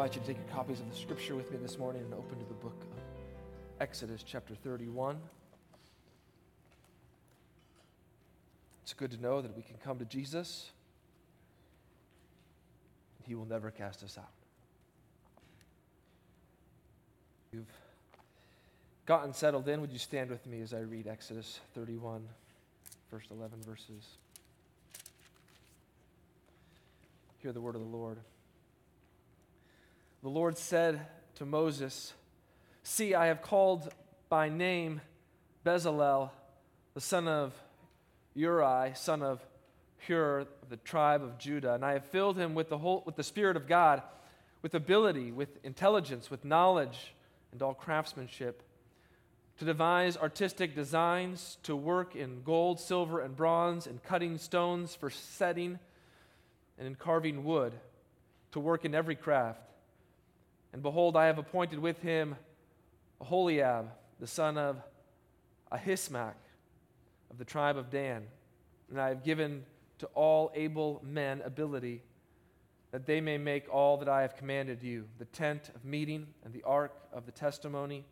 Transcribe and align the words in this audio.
Invite 0.00 0.14
you 0.14 0.20
to 0.22 0.26
take 0.28 0.38
your 0.38 0.56
copies 0.56 0.80
of 0.80 0.88
the 0.88 0.96
scripture 0.96 1.34
with 1.34 1.52
me 1.52 1.58
this 1.58 1.78
morning 1.78 2.00
and 2.00 2.14
open 2.14 2.38
to 2.38 2.44
the 2.46 2.54
book 2.54 2.86
of 2.90 3.82
Exodus, 3.82 4.22
chapter 4.26 4.54
31. 4.54 5.18
It's 8.82 8.94
good 8.94 9.10
to 9.10 9.20
know 9.20 9.42
that 9.42 9.54
we 9.54 9.60
can 9.60 9.76
come 9.84 9.98
to 9.98 10.06
Jesus 10.06 10.70
and 13.18 13.28
he 13.28 13.34
will 13.34 13.44
never 13.44 13.70
cast 13.70 14.02
us 14.02 14.16
out. 14.16 14.24
You've 17.52 17.66
gotten 19.04 19.34
settled 19.34 19.68
in. 19.68 19.82
Would 19.82 19.92
you 19.92 19.98
stand 19.98 20.30
with 20.30 20.46
me 20.46 20.62
as 20.62 20.72
I 20.72 20.78
read 20.78 21.08
Exodus 21.08 21.60
31, 21.74 22.26
first 23.10 23.30
11 23.30 23.58
verses? 23.66 24.16
Hear 27.42 27.52
the 27.52 27.60
word 27.60 27.74
of 27.74 27.82
the 27.82 27.86
Lord. 27.86 28.16
The 30.22 30.28
Lord 30.28 30.58
said 30.58 31.06
to 31.36 31.46
Moses, 31.46 32.12
See, 32.82 33.14
I 33.14 33.26
have 33.26 33.40
called 33.40 33.90
by 34.28 34.50
name 34.50 35.00
Bezalel, 35.64 36.30
the 36.92 37.00
son 37.00 37.26
of 37.26 37.54
Uri, 38.34 38.92
son 38.94 39.22
of 39.22 39.40
Hur, 40.06 40.46
the 40.68 40.76
tribe 40.76 41.22
of 41.22 41.38
Judah, 41.38 41.72
and 41.72 41.84
I 41.84 41.94
have 41.94 42.04
filled 42.04 42.36
him 42.36 42.54
with 42.54 42.68
the, 42.68 42.76
whole, 42.76 43.02
with 43.06 43.16
the 43.16 43.22
Spirit 43.22 43.56
of 43.56 43.66
God, 43.66 44.02
with 44.60 44.74
ability, 44.74 45.32
with 45.32 45.62
intelligence, 45.64 46.30
with 46.30 46.44
knowledge, 46.44 47.14
and 47.52 47.62
all 47.62 47.74
craftsmanship, 47.74 48.62
to 49.58 49.64
devise 49.64 50.18
artistic 50.18 50.74
designs, 50.74 51.56
to 51.62 51.74
work 51.74 52.14
in 52.14 52.42
gold, 52.42 52.78
silver, 52.78 53.20
and 53.20 53.36
bronze, 53.36 53.86
in 53.86 53.98
cutting 53.98 54.36
stones 54.36 54.94
for 54.94 55.08
setting, 55.08 55.78
and 56.78 56.86
in 56.86 56.94
carving 56.94 57.42
wood, 57.44 57.72
to 58.52 58.60
work 58.60 58.84
in 58.84 58.94
every 58.94 59.16
craft. 59.16 59.69
And 60.72 60.82
behold, 60.82 61.16
I 61.16 61.26
have 61.26 61.38
appointed 61.38 61.78
with 61.78 62.00
him 62.00 62.36
Aholiab, 63.20 63.90
the 64.18 64.26
son 64.26 64.56
of 64.56 64.76
Ahisamach, 65.72 66.34
of 67.30 67.38
the 67.38 67.44
tribe 67.44 67.76
of 67.76 67.90
Dan. 67.90 68.26
And 68.88 69.00
I 69.00 69.08
have 69.08 69.24
given 69.24 69.64
to 69.98 70.06
all 70.14 70.50
able 70.54 71.02
men 71.04 71.42
ability 71.44 72.02
that 72.90 73.06
they 73.06 73.20
may 73.20 73.38
make 73.38 73.72
all 73.72 73.96
that 73.98 74.08
I 74.08 74.22
have 74.22 74.36
commanded 74.36 74.82
you 74.82 75.06
the 75.18 75.26
tent 75.26 75.70
of 75.74 75.84
meeting, 75.84 76.26
and 76.44 76.52
the 76.52 76.62
ark 76.64 76.92
of 77.12 77.26
the 77.26 77.32
testimony, 77.32 78.04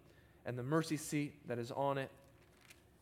and 0.47 0.57
the 0.57 0.63
mercy 0.63 0.97
seat 0.97 1.35
that 1.49 1.59
is 1.59 1.73
on 1.73 1.99
it, 1.99 2.11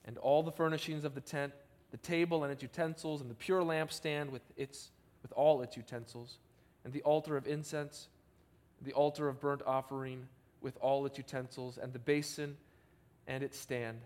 and 0.07 0.17
all 0.19 0.43
the 0.43 0.53
furnishings 0.53 1.05
of 1.05 1.15
the 1.15 1.21
tent, 1.21 1.53
the 1.91 1.99
table 1.99 2.45
and 2.45 2.53
its 2.53 2.63
utensils, 2.63 3.21
and 3.21 3.31
the 3.31 3.35
pure 3.35 3.63
lampstand 3.63 4.31
with, 4.31 4.43
its, 4.57 4.91
with 5.23 5.33
all 5.33 5.61
its 5.61 5.77
utensils, 5.77 6.39
and 6.85 6.93
the 6.93 7.03
altar 7.03 7.37
of 7.37 7.47
incense 7.47 8.09
the 8.83 8.93
altar 8.93 9.29
of 9.29 9.41
burnt 9.41 9.63
offering 9.67 10.27
with 10.61 10.77
all 10.81 11.07
its 11.07 11.19
utensils, 11.19 11.79
and 11.79 11.93
the 11.93 11.99
basin 11.99 12.57
and 13.27 13.43
its 13.43 13.59
stand, 13.59 14.01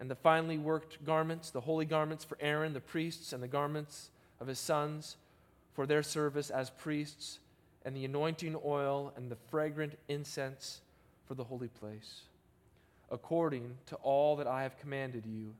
and 0.00 0.10
the 0.10 0.14
finely 0.14 0.58
worked 0.58 1.04
garments, 1.04 1.50
the 1.50 1.60
holy 1.60 1.84
garments 1.84 2.24
for 2.24 2.36
Aaron, 2.40 2.72
the 2.72 2.80
priests, 2.80 3.32
and 3.32 3.42
the 3.42 3.48
garments 3.48 4.10
of 4.40 4.46
his 4.46 4.58
sons 4.58 5.16
for 5.72 5.86
their 5.86 6.02
service 6.02 6.50
as 6.50 6.70
priests, 6.70 7.38
and 7.84 7.96
the 7.96 8.04
anointing 8.04 8.56
oil 8.64 9.12
and 9.16 9.30
the 9.30 9.36
fragrant 9.50 9.98
incense 10.08 10.80
for 11.26 11.34
the 11.34 11.44
holy 11.44 11.68
place. 11.68 12.22
According 13.10 13.76
to 13.86 13.96
all 13.96 14.36
that 14.36 14.46
I 14.46 14.62
have 14.62 14.78
commanded 14.78 15.26
you, 15.26 15.54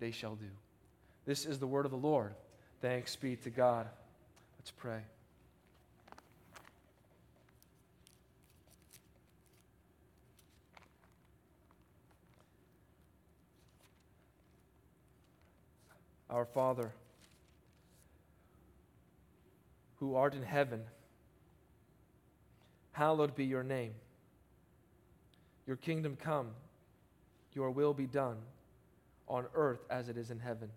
they 0.00 0.10
shall 0.10 0.34
do. 0.34 0.46
This 1.26 1.44
is 1.46 1.58
the 1.58 1.66
word 1.66 1.84
of 1.84 1.90
the 1.90 1.96
Lord. 1.96 2.34
Thanks 2.80 3.14
be 3.14 3.36
to 3.36 3.50
God. 3.50 3.86
Let's 4.58 4.70
pray. 4.70 5.00
Our 16.32 16.46
Father, 16.46 16.90
who 19.96 20.14
art 20.14 20.34
in 20.34 20.42
heaven, 20.42 20.80
hallowed 22.92 23.36
be 23.36 23.44
your 23.44 23.62
name. 23.62 23.92
Your 25.66 25.76
kingdom 25.76 26.16
come, 26.16 26.48
your 27.52 27.70
will 27.70 27.92
be 27.92 28.06
done 28.06 28.38
on 29.28 29.44
earth 29.54 29.84
as 29.90 30.08
it 30.08 30.16
is 30.16 30.30
in 30.30 30.38
heaven. 30.38 30.70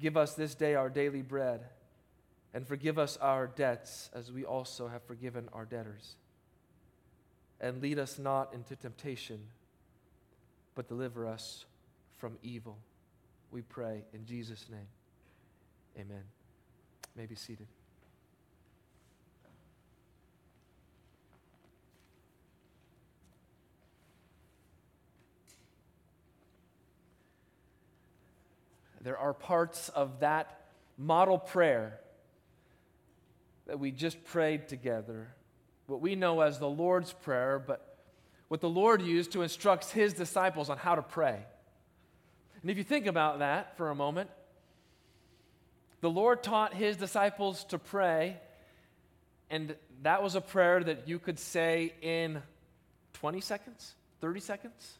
Give 0.00 0.16
us 0.16 0.32
this 0.32 0.54
day 0.54 0.74
our 0.74 0.88
daily 0.88 1.20
bread, 1.20 1.60
and 2.54 2.66
forgive 2.66 2.98
us 2.98 3.18
our 3.18 3.48
debts 3.48 4.08
as 4.14 4.32
we 4.32 4.46
also 4.46 4.88
have 4.88 5.02
forgiven 5.02 5.50
our 5.52 5.66
debtors. 5.66 6.16
And 7.60 7.82
lead 7.82 7.98
us 7.98 8.18
not 8.18 8.54
into 8.54 8.76
temptation, 8.76 9.40
but 10.74 10.88
deliver 10.88 11.26
us 11.26 11.66
from 12.16 12.38
evil 12.42 12.78
we 13.50 13.62
pray 13.62 14.04
in 14.12 14.24
Jesus' 14.24 14.66
name. 14.70 14.86
Amen. 15.96 16.22
You 17.14 17.22
may 17.22 17.26
be 17.26 17.34
seated. 17.34 17.66
There 29.02 29.18
are 29.18 29.32
parts 29.32 29.88
of 29.88 30.20
that 30.20 30.60
model 30.98 31.38
prayer 31.38 31.98
that 33.66 33.78
we 33.78 33.90
just 33.90 34.22
prayed 34.24 34.68
together, 34.68 35.28
what 35.86 36.00
we 36.00 36.14
know 36.14 36.40
as 36.40 36.58
the 36.58 36.68
Lord's 36.68 37.12
Prayer, 37.12 37.58
but 37.58 37.96
what 38.48 38.60
the 38.60 38.68
Lord 38.68 39.00
used 39.00 39.32
to 39.32 39.42
instruct 39.42 39.90
his 39.90 40.12
disciples 40.12 40.68
on 40.68 40.76
how 40.76 40.96
to 40.96 41.02
pray. 41.02 41.46
And 42.62 42.70
if 42.70 42.76
you 42.76 42.84
think 42.84 43.06
about 43.06 43.38
that 43.38 43.76
for 43.76 43.90
a 43.90 43.94
moment, 43.94 44.30
the 46.00 46.10
Lord 46.10 46.42
taught 46.42 46.74
his 46.74 46.96
disciples 46.96 47.64
to 47.64 47.78
pray, 47.78 48.38
and 49.50 49.74
that 50.02 50.22
was 50.22 50.34
a 50.34 50.40
prayer 50.40 50.82
that 50.82 51.08
you 51.08 51.18
could 51.18 51.38
say 51.38 51.94
in 52.02 52.42
20 53.14 53.40
seconds, 53.40 53.94
30 54.20 54.40
seconds. 54.40 54.98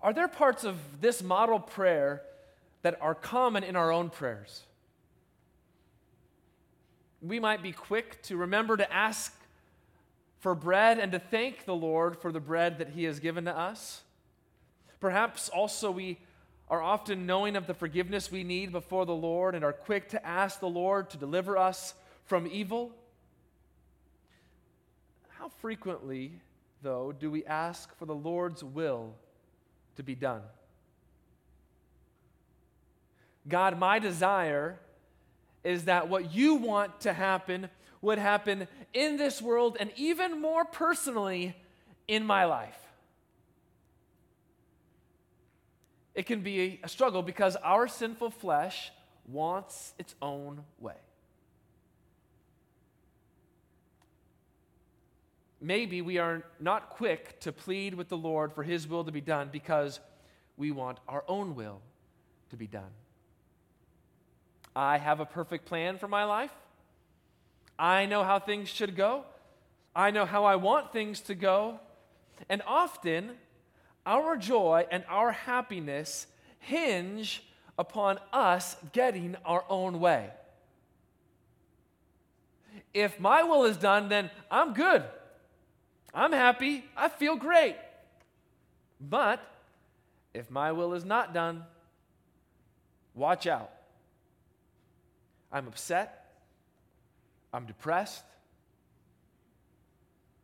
Are 0.00 0.12
there 0.12 0.28
parts 0.28 0.64
of 0.64 0.76
this 1.00 1.22
model 1.22 1.58
prayer 1.58 2.22
that 2.82 2.98
are 3.00 3.14
common 3.14 3.64
in 3.64 3.74
our 3.74 3.92
own 3.92 4.10
prayers? 4.10 4.62
We 7.20 7.40
might 7.40 7.62
be 7.62 7.72
quick 7.72 8.22
to 8.22 8.36
remember 8.36 8.76
to 8.76 8.92
ask 8.92 9.34
for 10.38 10.54
bread 10.54 11.00
and 11.00 11.10
to 11.12 11.18
thank 11.18 11.64
the 11.64 11.74
Lord 11.74 12.16
for 12.16 12.30
the 12.30 12.38
bread 12.38 12.78
that 12.78 12.90
He 12.90 13.04
has 13.04 13.18
given 13.18 13.44
to 13.46 13.56
us. 13.56 14.02
Perhaps 15.00 15.48
also 15.48 15.90
we 15.90 16.18
are 16.68 16.82
often 16.82 17.26
knowing 17.26 17.56
of 17.56 17.66
the 17.66 17.74
forgiveness 17.74 18.30
we 18.30 18.44
need 18.44 18.72
before 18.72 19.06
the 19.06 19.14
Lord 19.14 19.54
and 19.54 19.64
are 19.64 19.72
quick 19.72 20.08
to 20.10 20.26
ask 20.26 20.60
the 20.60 20.68
Lord 20.68 21.10
to 21.10 21.16
deliver 21.16 21.56
us 21.56 21.94
from 22.24 22.46
evil. 22.46 22.92
How 25.38 25.48
frequently, 25.48 26.32
though, 26.82 27.12
do 27.12 27.30
we 27.30 27.44
ask 27.44 27.96
for 27.96 28.06
the 28.06 28.14
Lord's 28.14 28.62
will 28.62 29.14
to 29.96 30.02
be 30.02 30.14
done? 30.14 30.42
God, 33.48 33.78
my 33.78 33.98
desire 33.98 34.78
is 35.64 35.84
that 35.84 36.08
what 36.08 36.34
you 36.34 36.56
want 36.56 37.00
to 37.00 37.12
happen 37.12 37.70
would 38.02 38.18
happen 38.18 38.68
in 38.92 39.16
this 39.16 39.40
world 39.40 39.76
and 39.80 39.90
even 39.96 40.40
more 40.40 40.64
personally 40.64 41.56
in 42.06 42.24
my 42.24 42.44
life. 42.44 42.87
It 46.18 46.26
can 46.26 46.40
be 46.40 46.80
a 46.82 46.88
struggle 46.88 47.22
because 47.22 47.54
our 47.54 47.86
sinful 47.86 48.30
flesh 48.30 48.90
wants 49.28 49.94
its 50.00 50.16
own 50.20 50.64
way. 50.80 50.96
Maybe 55.60 56.02
we 56.02 56.18
are 56.18 56.42
not 56.58 56.90
quick 56.90 57.38
to 57.42 57.52
plead 57.52 57.94
with 57.94 58.08
the 58.08 58.16
Lord 58.16 58.52
for 58.52 58.64
His 58.64 58.88
will 58.88 59.04
to 59.04 59.12
be 59.12 59.20
done 59.20 59.50
because 59.52 60.00
we 60.56 60.72
want 60.72 60.98
our 61.06 61.22
own 61.28 61.54
will 61.54 61.80
to 62.50 62.56
be 62.56 62.66
done. 62.66 62.90
I 64.74 64.98
have 64.98 65.20
a 65.20 65.24
perfect 65.24 65.66
plan 65.66 65.98
for 65.98 66.08
my 66.08 66.24
life. 66.24 66.50
I 67.78 68.06
know 68.06 68.24
how 68.24 68.40
things 68.40 68.68
should 68.68 68.96
go. 68.96 69.22
I 69.94 70.10
know 70.10 70.26
how 70.26 70.44
I 70.46 70.56
want 70.56 70.92
things 70.92 71.20
to 71.20 71.36
go. 71.36 71.78
And 72.48 72.60
often, 72.66 73.36
our 74.08 74.36
joy 74.38 74.86
and 74.90 75.04
our 75.06 75.30
happiness 75.30 76.26
hinge 76.60 77.44
upon 77.78 78.18
us 78.32 78.74
getting 78.92 79.36
our 79.44 79.64
own 79.68 80.00
way. 80.00 80.30
If 82.94 83.20
my 83.20 83.42
will 83.42 83.64
is 83.66 83.76
done, 83.76 84.08
then 84.08 84.30
I'm 84.50 84.72
good. 84.72 85.04
I'm 86.14 86.32
happy. 86.32 86.84
I 86.96 87.10
feel 87.10 87.36
great. 87.36 87.76
But 88.98 89.40
if 90.32 90.50
my 90.50 90.72
will 90.72 90.94
is 90.94 91.04
not 91.04 91.34
done, 91.34 91.64
watch 93.14 93.46
out. 93.46 93.70
I'm 95.52 95.68
upset. 95.68 96.30
I'm 97.52 97.66
depressed. 97.66 98.24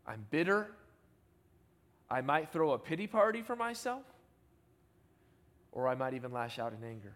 I'm 0.07 0.27
bitter. 0.31 0.69
I 2.11 2.21
might 2.21 2.53
throw 2.53 2.73
a 2.73 2.79
pity 2.79 3.07
party 3.07 3.43
for 3.43 3.57
myself, 3.57 4.03
or 5.73 5.89
I 5.89 5.95
might 5.95 6.15
even 6.15 6.33
lash 6.33 6.59
out 6.59 6.73
in 6.73 6.87
anger. 6.87 7.15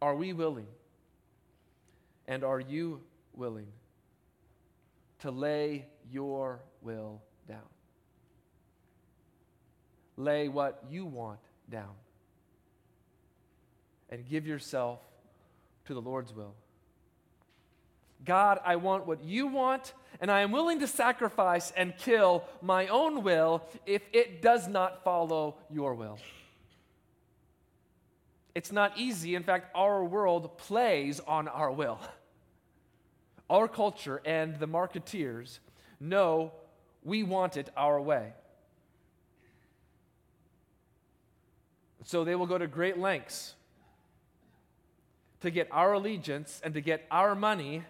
Are 0.00 0.14
we 0.14 0.32
willing? 0.32 0.68
And 2.28 2.44
are 2.44 2.60
you 2.60 3.00
willing 3.34 3.68
to 5.20 5.30
lay 5.30 5.86
your 6.10 6.60
will 6.82 7.22
down? 7.48 7.58
Lay 10.16 10.48
what 10.48 10.84
you 10.90 11.06
want 11.06 11.40
down 11.70 11.94
and 14.10 14.28
give 14.28 14.46
yourself 14.46 15.00
to 15.86 15.94
the 15.94 16.00
Lord's 16.00 16.34
will. 16.34 16.54
God, 18.24 18.58
I 18.64 18.76
want 18.76 19.06
what 19.06 19.22
you 19.22 19.46
want, 19.46 19.92
and 20.20 20.30
I 20.30 20.40
am 20.40 20.50
willing 20.50 20.80
to 20.80 20.86
sacrifice 20.86 21.72
and 21.76 21.96
kill 21.96 22.44
my 22.60 22.88
own 22.88 23.22
will 23.22 23.62
if 23.84 24.02
it 24.12 24.42
does 24.42 24.66
not 24.66 25.04
follow 25.04 25.56
your 25.70 25.94
will. 25.94 26.18
It's 28.54 28.72
not 28.72 28.96
easy. 28.96 29.34
In 29.34 29.42
fact, 29.42 29.70
our 29.74 30.02
world 30.02 30.56
plays 30.56 31.20
on 31.20 31.46
our 31.46 31.70
will. 31.70 32.00
Our 33.50 33.68
culture 33.68 34.22
and 34.24 34.58
the 34.58 34.66
marketeers 34.66 35.58
know 36.00 36.52
we 37.04 37.22
want 37.22 37.56
it 37.56 37.68
our 37.76 38.00
way. 38.00 38.32
So 42.04 42.24
they 42.24 42.34
will 42.34 42.46
go 42.46 42.56
to 42.56 42.66
great 42.66 42.98
lengths 42.98 43.54
to 45.40 45.50
get 45.50 45.68
our 45.70 45.92
allegiance 45.92 46.60
and 46.64 46.72
to 46.74 46.80
get 46.80 47.04
our 47.10 47.34
money. 47.34 47.84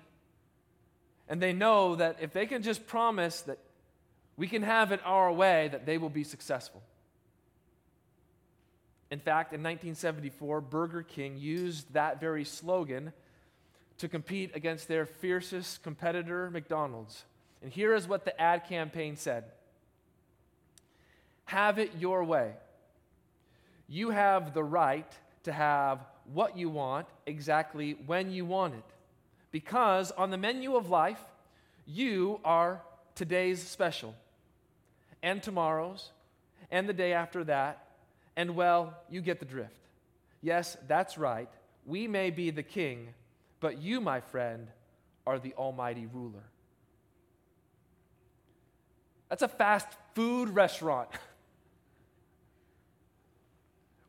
And 1.28 1.40
they 1.40 1.52
know 1.52 1.96
that 1.96 2.19
if 2.20 2.32
they 2.32 2.46
can 2.46 2.62
just 2.62 2.87
promise 2.87 3.40
that 3.43 3.58
we 4.37 4.46
can 4.46 4.62
have 4.62 4.93
it 4.93 5.00
our 5.05 5.32
way, 5.32 5.69
that 5.69 5.87
they 5.87 5.99
will 5.99 6.11
be 6.11 6.25
successful. 6.25 6.82
In 9.11 9.19
fact, 9.19 9.52
in 9.52 9.61
1974, 9.61 10.61
Burger 10.61 11.02
King 11.02 11.38
used 11.38 11.93
that 11.93 12.20
very 12.20 12.44
slogan 12.44 13.12
to 13.99 14.08
compete 14.08 14.55
against 14.55 14.88
their 14.88 15.06
fiercest 15.06 15.82
competitor, 15.82 16.50
McDonald's. 16.50 17.25
And 17.62 17.73
here 17.73 17.94
is 17.94 18.06
what 18.06 18.25
the 18.25 18.38
ad 18.40 18.69
campaign 18.69 19.17
said 19.17 19.44
Have 21.46 21.78
it 21.78 21.93
your 21.99 22.25
way. 22.25 22.52
You 23.88 24.11
have 24.11 24.52
the 24.52 24.64
right 24.64 25.11
to 25.44 25.52
have 25.52 26.00
what 26.32 26.58
you 26.58 26.69
want 26.69 27.06
exactly 27.25 27.96
when 28.06 28.32
you 28.32 28.44
want 28.44 28.75
it. 28.75 28.96
Because 29.51 30.11
on 30.13 30.31
the 30.31 30.37
menu 30.37 30.77
of 30.77 30.91
life, 30.91 31.23
you 31.87 32.41
are 32.45 32.83
today's 33.15 33.63
special, 33.63 34.15
and 35.23 35.43
tomorrow's, 35.43 36.11
and 36.71 36.89
the 36.89 36.93
day 36.93 37.13
after 37.13 37.45
that, 37.45 37.87
and 38.37 38.55
well, 38.55 38.95
you 39.09 39.21
get 39.21 39.39
the 39.39 39.47
drift. 39.47 39.79
Yes, 40.43 40.77
that's 40.87 41.17
right. 41.17 41.49
We 41.87 42.07
may 42.07 42.31
be 42.31 42.51
the 42.51 42.63
king, 42.63 43.09
but 43.61 43.81
you, 43.81 44.01
my 44.01 44.21
friend, 44.21 44.69
are 45.27 45.39
the 45.39 45.55
almighty 45.55 46.07
ruler. 46.13 46.45
That's 49.29 49.43
a 49.43 49.49
fast 49.49 49.89
food 50.15 50.51
restaurant. 50.51 51.09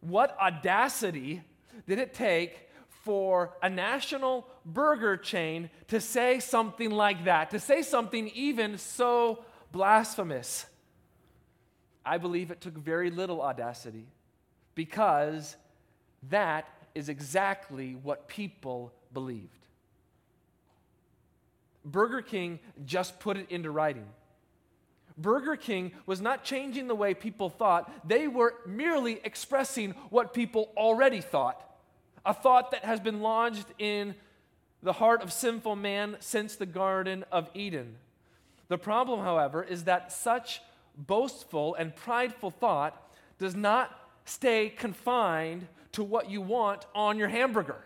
what 0.02 0.38
audacity 0.40 1.42
did 1.88 2.00
it 2.00 2.14
take 2.14 2.67
for 3.08 3.54
a 3.64 3.70
national 3.70 4.46
burger 4.66 5.16
chain 5.16 5.70
to 5.88 6.02
say 6.02 6.42
something 6.42 6.92
like 6.92 7.24
that, 7.24 7.52
to 7.52 7.58
say 7.58 7.82
something 7.82 8.28
even 8.36 8.78
so 8.78 9.46
blasphemous? 9.72 10.66
I 12.06 12.18
believe 12.18 12.52
it 12.52 12.60
took 12.60 12.74
very 12.74 13.10
little 13.10 13.42
audacity 13.42 14.08
because 14.76 15.56
that 16.30 16.68
is 16.96 17.08
exactly 17.08 17.96
what 17.96 18.28
people 18.28 18.92
believed. 19.14 19.68
Burger 21.86 22.22
King 22.22 22.60
just 22.86 23.22
put 23.22 23.38
it 23.38 23.50
into 23.50 23.72
writing. 23.72 24.08
Burger 25.18 25.56
King 25.56 25.94
was 26.06 26.20
not 26.20 26.44
changing 26.44 26.90
the 26.90 26.96
way 26.96 27.14
people 27.14 27.50
thought, 27.50 27.90
they 28.06 28.28
were 28.28 28.56
merely 28.66 29.22
expressing 29.24 29.92
what 30.10 30.34
people 30.34 30.74
already 30.76 31.22
thought 31.22 31.64
a 32.26 32.34
thought 32.34 32.72
that 32.72 32.86
has 32.86 33.00
been 33.00 33.22
lodged 33.22 33.66
in 33.78 34.16
the 34.84 34.94
heart 34.94 35.22
of 35.22 35.34
sinful 35.34 35.76
man 35.76 36.18
since 36.20 36.56
the 36.56 36.66
Garden 36.66 37.26
of 37.32 37.50
Eden. 37.54 37.96
The 38.68 38.78
problem, 38.78 39.22
however, 39.22 39.64
is 39.64 39.86
that 39.86 40.12
such 40.12 40.62
boastful 40.96 41.76
and 41.76 41.96
prideful 41.96 42.52
thought 42.52 43.12
does 43.38 43.56
not 43.56 43.98
stay 44.26 44.70
confined 44.70 45.68
to 45.94 46.04
what 46.04 46.30
you 46.30 46.42
want 46.42 46.86
on 46.94 47.18
your 47.18 47.28
hamburger. 47.28 47.84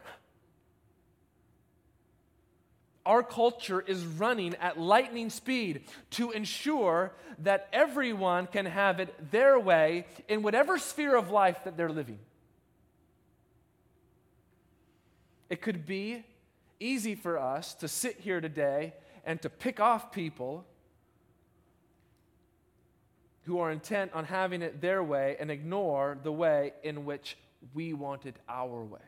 Our 3.05 3.23
culture 3.23 3.81
is 3.81 4.05
running 4.05 4.55
at 4.55 4.79
lightning 4.79 5.29
speed 5.29 5.85
to 6.11 6.31
ensure 6.31 7.13
that 7.39 7.67
everyone 7.73 8.47
can 8.47 8.65
have 8.65 8.99
it 8.99 9.31
their 9.31 9.59
way 9.59 10.05
in 10.27 10.43
whatever 10.43 10.77
sphere 10.77 11.15
of 11.15 11.31
life 11.31 11.63
that 11.63 11.77
they're 11.77 11.89
living. 11.89 12.19
It 15.51 15.61
could 15.61 15.85
be 15.85 16.23
easy 16.79 17.13
for 17.13 17.37
us 17.37 17.73
to 17.75 17.89
sit 17.89 18.21
here 18.21 18.39
today 18.39 18.93
and 19.25 19.41
to 19.41 19.49
pick 19.49 19.81
off 19.81 20.13
people 20.13 20.65
who 23.43 23.59
are 23.59 23.69
intent 23.69 24.13
on 24.13 24.23
having 24.23 24.61
it 24.61 24.79
their 24.79 25.03
way 25.03 25.35
and 25.41 25.51
ignore 25.51 26.17
the 26.23 26.31
way 26.31 26.71
in 26.83 27.03
which 27.03 27.37
we 27.73 27.91
want 27.91 28.25
it 28.25 28.37
our 28.47 28.81
way. 28.81 29.01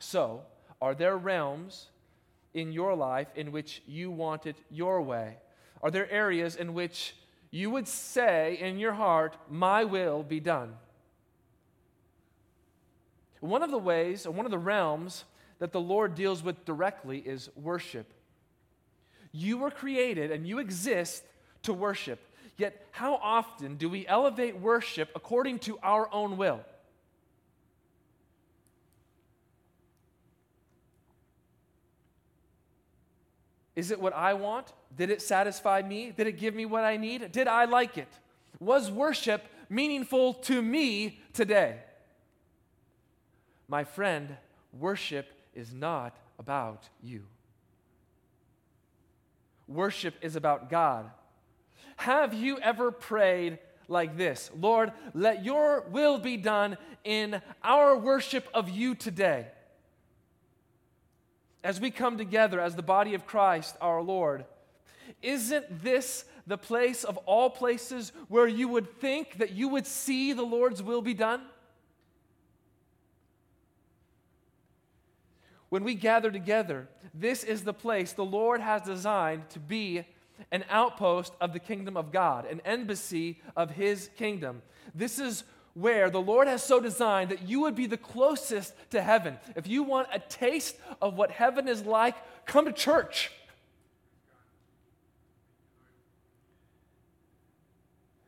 So, 0.00 0.42
are 0.82 0.96
there 0.96 1.16
realms 1.16 1.86
in 2.54 2.72
your 2.72 2.96
life 2.96 3.28
in 3.36 3.52
which 3.52 3.80
you 3.86 4.10
want 4.10 4.44
it 4.44 4.56
your 4.70 5.00
way? 5.02 5.36
Are 5.84 5.92
there 5.92 6.10
areas 6.10 6.56
in 6.56 6.74
which 6.74 7.14
you 7.52 7.70
would 7.70 7.86
say 7.86 8.58
in 8.60 8.80
your 8.80 8.94
heart, 8.94 9.36
My 9.48 9.84
will 9.84 10.24
be 10.24 10.40
done? 10.40 10.74
One 13.40 13.62
of 13.62 13.70
the 13.70 13.78
ways, 13.78 14.26
or 14.26 14.32
one 14.32 14.46
of 14.46 14.50
the 14.50 14.58
realms 14.58 15.24
that 15.58 15.72
the 15.72 15.80
Lord 15.80 16.14
deals 16.14 16.42
with 16.42 16.64
directly 16.64 17.18
is 17.18 17.50
worship. 17.56 18.12
You 19.32 19.58
were 19.58 19.70
created 19.70 20.30
and 20.30 20.46
you 20.46 20.58
exist 20.58 21.24
to 21.62 21.72
worship. 21.72 22.20
Yet, 22.56 22.86
how 22.90 23.16
often 23.16 23.76
do 23.76 23.88
we 23.88 24.06
elevate 24.06 24.58
worship 24.58 25.10
according 25.14 25.60
to 25.60 25.78
our 25.82 26.12
own 26.12 26.36
will? 26.36 26.60
Is 33.76 33.92
it 33.92 34.00
what 34.00 34.12
I 34.12 34.34
want? 34.34 34.72
Did 34.96 35.10
it 35.10 35.22
satisfy 35.22 35.82
me? 35.82 36.10
Did 36.10 36.26
it 36.26 36.32
give 36.32 36.52
me 36.52 36.66
what 36.66 36.82
I 36.82 36.96
need? 36.96 37.30
Did 37.30 37.46
I 37.46 37.64
like 37.66 37.96
it? 37.96 38.08
Was 38.58 38.90
worship 38.90 39.44
meaningful 39.68 40.34
to 40.34 40.60
me 40.60 41.20
today? 41.32 41.76
My 43.68 43.84
friend, 43.84 44.36
worship 44.72 45.30
is 45.54 45.72
not 45.72 46.16
about 46.38 46.88
you. 47.02 47.24
worship 49.68 50.14
is 50.22 50.34
about 50.34 50.70
God. 50.70 51.10
Have 51.96 52.32
you 52.32 52.58
ever 52.58 52.90
prayed 52.90 53.58
like 53.86 54.16
this 54.16 54.50
Lord, 54.58 54.92
let 55.14 55.44
your 55.44 55.82
will 55.90 56.18
be 56.18 56.36
done 56.36 56.78
in 57.04 57.40
our 57.62 57.96
worship 57.96 58.48
of 58.54 58.68
you 58.68 58.94
today? 58.94 59.46
As 61.62 61.80
we 61.80 61.90
come 61.90 62.16
together 62.16 62.60
as 62.60 62.76
the 62.76 62.82
body 62.82 63.14
of 63.14 63.26
Christ, 63.26 63.76
our 63.80 64.00
Lord, 64.00 64.44
isn't 65.22 65.82
this 65.82 66.24
the 66.46 66.56
place 66.56 67.04
of 67.04 67.16
all 67.18 67.50
places 67.50 68.12
where 68.28 68.46
you 68.46 68.68
would 68.68 69.00
think 69.00 69.38
that 69.38 69.52
you 69.52 69.68
would 69.68 69.86
see 69.86 70.32
the 70.32 70.44
Lord's 70.44 70.82
will 70.82 71.02
be 71.02 71.14
done? 71.14 71.42
When 75.68 75.84
we 75.84 75.94
gather 75.94 76.30
together, 76.30 76.88
this 77.12 77.44
is 77.44 77.62
the 77.62 77.74
place 77.74 78.12
the 78.12 78.24
Lord 78.24 78.60
has 78.60 78.82
designed 78.82 79.48
to 79.50 79.58
be 79.58 80.04
an 80.50 80.64
outpost 80.70 81.34
of 81.40 81.52
the 81.52 81.58
kingdom 81.58 81.96
of 81.96 82.12
God, 82.12 82.46
an 82.46 82.60
embassy 82.64 83.40
of 83.56 83.70
his 83.70 84.08
kingdom. 84.16 84.62
This 84.94 85.18
is 85.18 85.44
where 85.74 86.10
the 86.10 86.20
Lord 86.20 86.48
has 86.48 86.62
so 86.62 86.80
designed 86.80 87.30
that 87.30 87.48
you 87.48 87.60
would 87.60 87.74
be 87.74 87.86
the 87.86 87.96
closest 87.96 88.72
to 88.90 89.02
heaven. 89.02 89.38
If 89.56 89.66
you 89.66 89.82
want 89.82 90.08
a 90.12 90.18
taste 90.18 90.76
of 91.02 91.14
what 91.14 91.30
heaven 91.30 91.68
is 91.68 91.82
like, 91.82 92.16
come 92.46 92.64
to 92.64 92.72
church. 92.72 93.30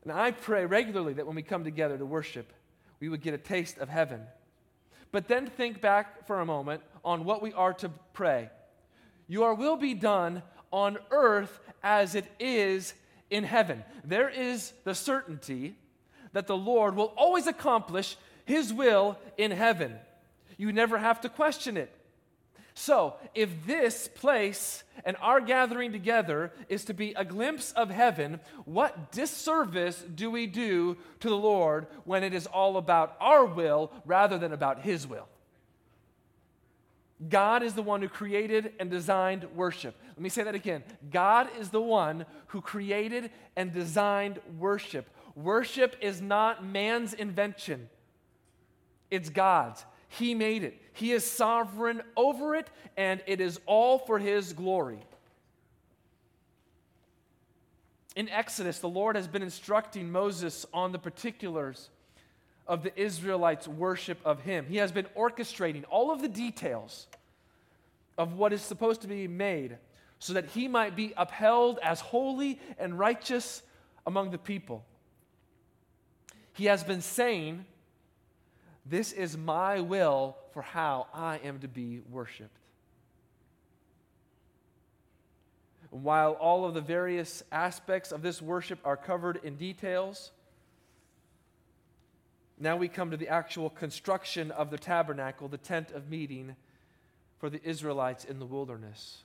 And 0.02 0.12
I 0.12 0.30
pray 0.30 0.66
regularly 0.66 1.14
that 1.14 1.26
when 1.26 1.36
we 1.36 1.42
come 1.42 1.64
together 1.64 1.96
to 1.96 2.06
worship, 2.06 2.52
we 3.00 3.08
would 3.08 3.22
get 3.22 3.34
a 3.34 3.38
taste 3.38 3.78
of 3.78 3.88
heaven. 3.88 4.22
But 5.12 5.28
then 5.28 5.46
think 5.46 5.80
back 5.80 6.26
for 6.26 6.40
a 6.40 6.46
moment 6.46 6.82
on 7.04 7.24
what 7.24 7.42
we 7.42 7.52
are 7.52 7.72
to 7.74 7.90
pray. 8.12 8.50
Your 9.26 9.54
will 9.54 9.76
be 9.76 9.94
done 9.94 10.42
on 10.70 10.98
earth 11.10 11.60
as 11.82 12.14
it 12.14 12.26
is 12.38 12.94
in 13.30 13.44
heaven. 13.44 13.84
There 14.04 14.28
is 14.28 14.72
the 14.84 14.94
certainty 14.94 15.76
that 16.32 16.46
the 16.46 16.56
Lord 16.56 16.94
will 16.94 17.12
always 17.16 17.46
accomplish 17.46 18.16
his 18.44 18.72
will 18.72 19.18
in 19.36 19.50
heaven. 19.50 19.96
You 20.56 20.72
never 20.72 20.98
have 20.98 21.20
to 21.22 21.28
question 21.28 21.76
it. 21.76 21.92
So, 22.80 23.16
if 23.34 23.66
this 23.66 24.08
place 24.08 24.84
and 25.04 25.14
our 25.20 25.42
gathering 25.42 25.92
together 25.92 26.50
is 26.70 26.86
to 26.86 26.94
be 26.94 27.12
a 27.12 27.26
glimpse 27.26 27.72
of 27.72 27.90
heaven, 27.90 28.40
what 28.64 29.12
disservice 29.12 30.02
do 30.14 30.30
we 30.30 30.46
do 30.46 30.96
to 31.20 31.28
the 31.28 31.36
Lord 31.36 31.88
when 32.04 32.24
it 32.24 32.32
is 32.32 32.46
all 32.46 32.78
about 32.78 33.18
our 33.20 33.44
will 33.44 33.92
rather 34.06 34.38
than 34.38 34.54
about 34.54 34.80
His 34.80 35.06
will? 35.06 35.28
God 37.28 37.62
is 37.62 37.74
the 37.74 37.82
one 37.82 38.00
who 38.00 38.08
created 38.08 38.72
and 38.80 38.90
designed 38.90 39.44
worship. 39.54 39.94
Let 40.08 40.20
me 40.20 40.30
say 40.30 40.44
that 40.44 40.54
again. 40.54 40.82
God 41.10 41.48
is 41.58 41.68
the 41.68 41.82
one 41.82 42.24
who 42.46 42.62
created 42.62 43.30
and 43.56 43.74
designed 43.74 44.40
worship. 44.58 45.06
Worship 45.34 45.96
is 46.00 46.22
not 46.22 46.64
man's 46.64 47.12
invention, 47.12 47.90
it's 49.10 49.28
God's. 49.28 49.84
He 50.12 50.34
made 50.34 50.64
it, 50.64 50.76
He 50.92 51.12
is 51.12 51.24
sovereign 51.24 52.02
over 52.16 52.56
it, 52.56 52.68
and 52.96 53.22
it 53.26 53.40
is 53.40 53.60
all 53.64 53.98
for 53.98 54.18
His 54.18 54.52
glory. 54.52 54.98
In 58.16 58.28
Exodus, 58.28 58.80
the 58.80 58.88
Lord 58.88 59.14
has 59.14 59.28
been 59.28 59.42
instructing 59.42 60.10
Moses 60.10 60.66
on 60.74 60.90
the 60.90 60.98
particulars 60.98 61.90
of 62.66 62.82
the 62.82 63.00
Israelites' 63.00 63.68
worship 63.68 64.18
of 64.24 64.40
Him. 64.40 64.66
He 64.68 64.78
has 64.78 64.90
been 64.90 65.06
orchestrating 65.16 65.84
all 65.88 66.10
of 66.10 66.20
the 66.20 66.28
details 66.28 67.06
of 68.18 68.34
what 68.34 68.52
is 68.52 68.62
supposed 68.62 69.00
to 69.02 69.06
be 69.06 69.28
made 69.28 69.78
so 70.18 70.32
that 70.32 70.46
He 70.46 70.66
might 70.66 70.96
be 70.96 71.14
upheld 71.16 71.78
as 71.84 72.00
holy 72.00 72.58
and 72.78 72.98
righteous 72.98 73.62
among 74.06 74.32
the 74.32 74.38
people. 74.38 74.84
He 76.52 76.64
has 76.64 76.82
been 76.82 77.00
saying, 77.00 77.64
This 78.90 79.12
is 79.12 79.38
my 79.38 79.80
will 79.80 80.36
for 80.52 80.62
how 80.62 81.06
I 81.14 81.38
am 81.44 81.60
to 81.60 81.68
be 81.68 82.00
worshiped. 82.10 82.58
While 85.90 86.32
all 86.32 86.64
of 86.64 86.74
the 86.74 86.80
various 86.80 87.44
aspects 87.52 88.10
of 88.10 88.22
this 88.22 88.42
worship 88.42 88.80
are 88.84 88.96
covered 88.96 89.38
in 89.44 89.54
details, 89.54 90.32
now 92.58 92.76
we 92.76 92.88
come 92.88 93.12
to 93.12 93.16
the 93.16 93.28
actual 93.28 93.70
construction 93.70 94.50
of 94.50 94.70
the 94.70 94.78
tabernacle, 94.78 95.46
the 95.46 95.56
tent 95.56 95.92
of 95.92 96.10
meeting 96.10 96.56
for 97.38 97.48
the 97.48 97.60
Israelites 97.62 98.24
in 98.24 98.40
the 98.40 98.46
wilderness. 98.46 99.22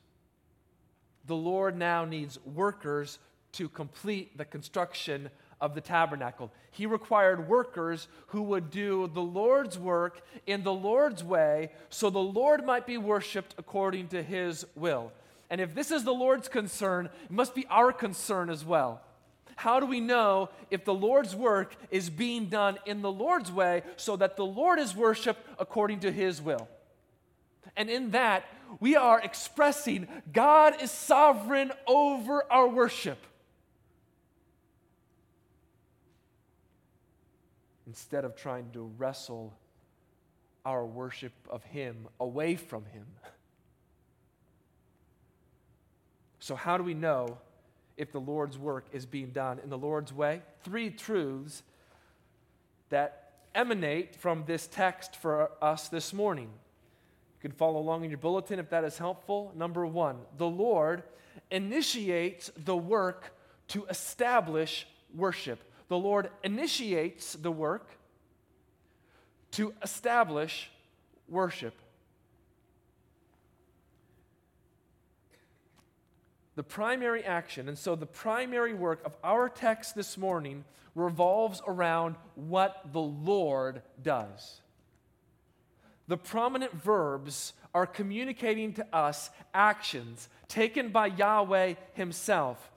The 1.26 1.36
Lord 1.36 1.76
now 1.76 2.06
needs 2.06 2.38
workers 2.46 3.18
to 3.54 3.68
complete 3.68 4.38
the 4.38 4.46
construction 4.46 5.32
of 5.62 5.76
the 5.76 5.82
tabernacle. 5.82 6.52
He 6.72 6.86
required 6.86 7.48
workers 7.48 8.08
who 8.28 8.44
would 8.44 8.70
do 8.70 9.10
the 9.14 9.22
Lord's 9.22 9.80
work 9.80 10.22
in 10.46 10.64
the 10.64 10.74
Lord's 10.74 11.24
way 11.24 11.72
so 11.90 12.10
the 12.10 12.20
Lord 12.20 12.66
might 12.66 12.86
be 12.86 12.98
worshiped 12.98 13.56
according 13.58 14.10
to 14.10 14.22
his 14.22 14.66
will. 14.76 15.12
And 15.50 15.62
if 15.62 15.74
this 15.74 15.92
is 15.92 16.04
the 16.04 16.14
Lord's 16.14 16.48
concern, 16.48 17.10
it 17.24 17.32
must 17.32 17.56
be 17.56 17.66
our 17.70 17.92
concern 17.92 18.50
as 18.50 18.66
well. 18.66 19.02
How 19.56 19.80
do 19.80 19.86
we 19.86 20.02
know 20.02 20.50
if 20.70 20.84
the 20.84 20.94
Lord's 20.94 21.36
work 21.36 21.76
is 21.90 22.10
being 22.10 22.48
done 22.48 22.78
in 22.86 23.02
the 23.02 23.12
Lord's 23.12 23.52
way 23.52 23.84
so 23.96 24.18
that 24.18 24.36
the 24.36 24.46
Lord 24.46 24.80
is 24.80 24.96
worshiped 24.96 25.42
according 25.58 26.02
to 26.02 26.12
his 26.12 26.42
will? 26.42 26.68
And 27.78 27.90
in 27.90 28.12
that, 28.12 28.46
we 28.80 28.96
are 28.96 29.22
expressing 29.22 30.08
God 30.32 30.82
is 30.82 30.92
sovereign 30.92 31.72
over 31.88 32.44
our 32.52 32.68
worship. 32.68 33.20
Instead 37.96 38.26
of 38.26 38.36
trying 38.36 38.70
to 38.74 38.92
wrestle 38.98 39.54
our 40.66 40.86
worship 40.86 41.32
of 41.50 41.64
Him 41.64 42.10
away 42.20 42.58
from 42.58 42.84
Him. 42.84 43.06
So, 46.40 46.56
how 46.56 46.78
do 46.78 46.84
we 46.84 46.94
know 46.94 47.38
if 47.96 48.12
the 48.12 48.20
Lord's 48.20 48.58
work 48.58 48.84
is 48.92 49.06
being 49.06 49.30
done 49.30 49.60
in 49.64 49.70
the 49.70 49.78
Lord's 49.78 50.12
way? 50.12 50.42
Three 50.62 50.90
truths 50.90 51.64
that 52.90 53.32
emanate 53.56 54.18
from 54.18 54.44
this 54.46 54.68
text 54.68 55.16
for 55.16 55.52
us 55.62 55.88
this 55.88 56.12
morning. 56.12 56.50
You 56.50 57.50
can 57.50 57.52
follow 57.54 57.80
along 57.80 58.04
in 58.04 58.10
your 58.10 58.20
bulletin 58.20 58.60
if 58.60 58.72
that 58.72 58.84
is 58.84 58.98
helpful. 58.98 59.54
Number 59.56 59.86
one, 59.86 60.18
the 60.38 60.50
Lord 60.50 61.02
initiates 61.50 62.52
the 62.58 62.76
work 62.76 63.34
to 63.70 63.86
establish 63.86 64.86
worship. 65.16 65.64
The 65.88 65.98
Lord 65.98 66.30
initiates 66.44 67.34
the 67.34 67.52
work 67.52 67.90
to 69.52 69.74
establish 69.82 70.70
worship. 71.28 71.76
the 76.56 76.64
primary 76.64 77.24
action. 77.24 77.68
And 77.68 77.78
so 77.78 77.96
the 77.96 78.06
primary 78.06 78.74
work 78.74 79.02
of 79.06 79.14
our 79.24 79.50
text 79.50 79.96
this 79.96 80.18
morning 80.18 80.64
revolves 80.96 81.62
around 81.68 82.16
what 82.36 82.82
the 82.92 83.02
Lord 83.02 83.82
does. 84.02 84.62
The 86.08 86.18
prominent 86.18 86.72
verbs 86.72 87.54
are 87.74 87.86
communicating 87.86 88.74
to 88.74 88.96
us 88.96 89.30
actions 89.54 90.30
taken 90.48 90.90
by 90.90 91.08
Yahweh 91.08 91.74
Himself. 91.94 92.72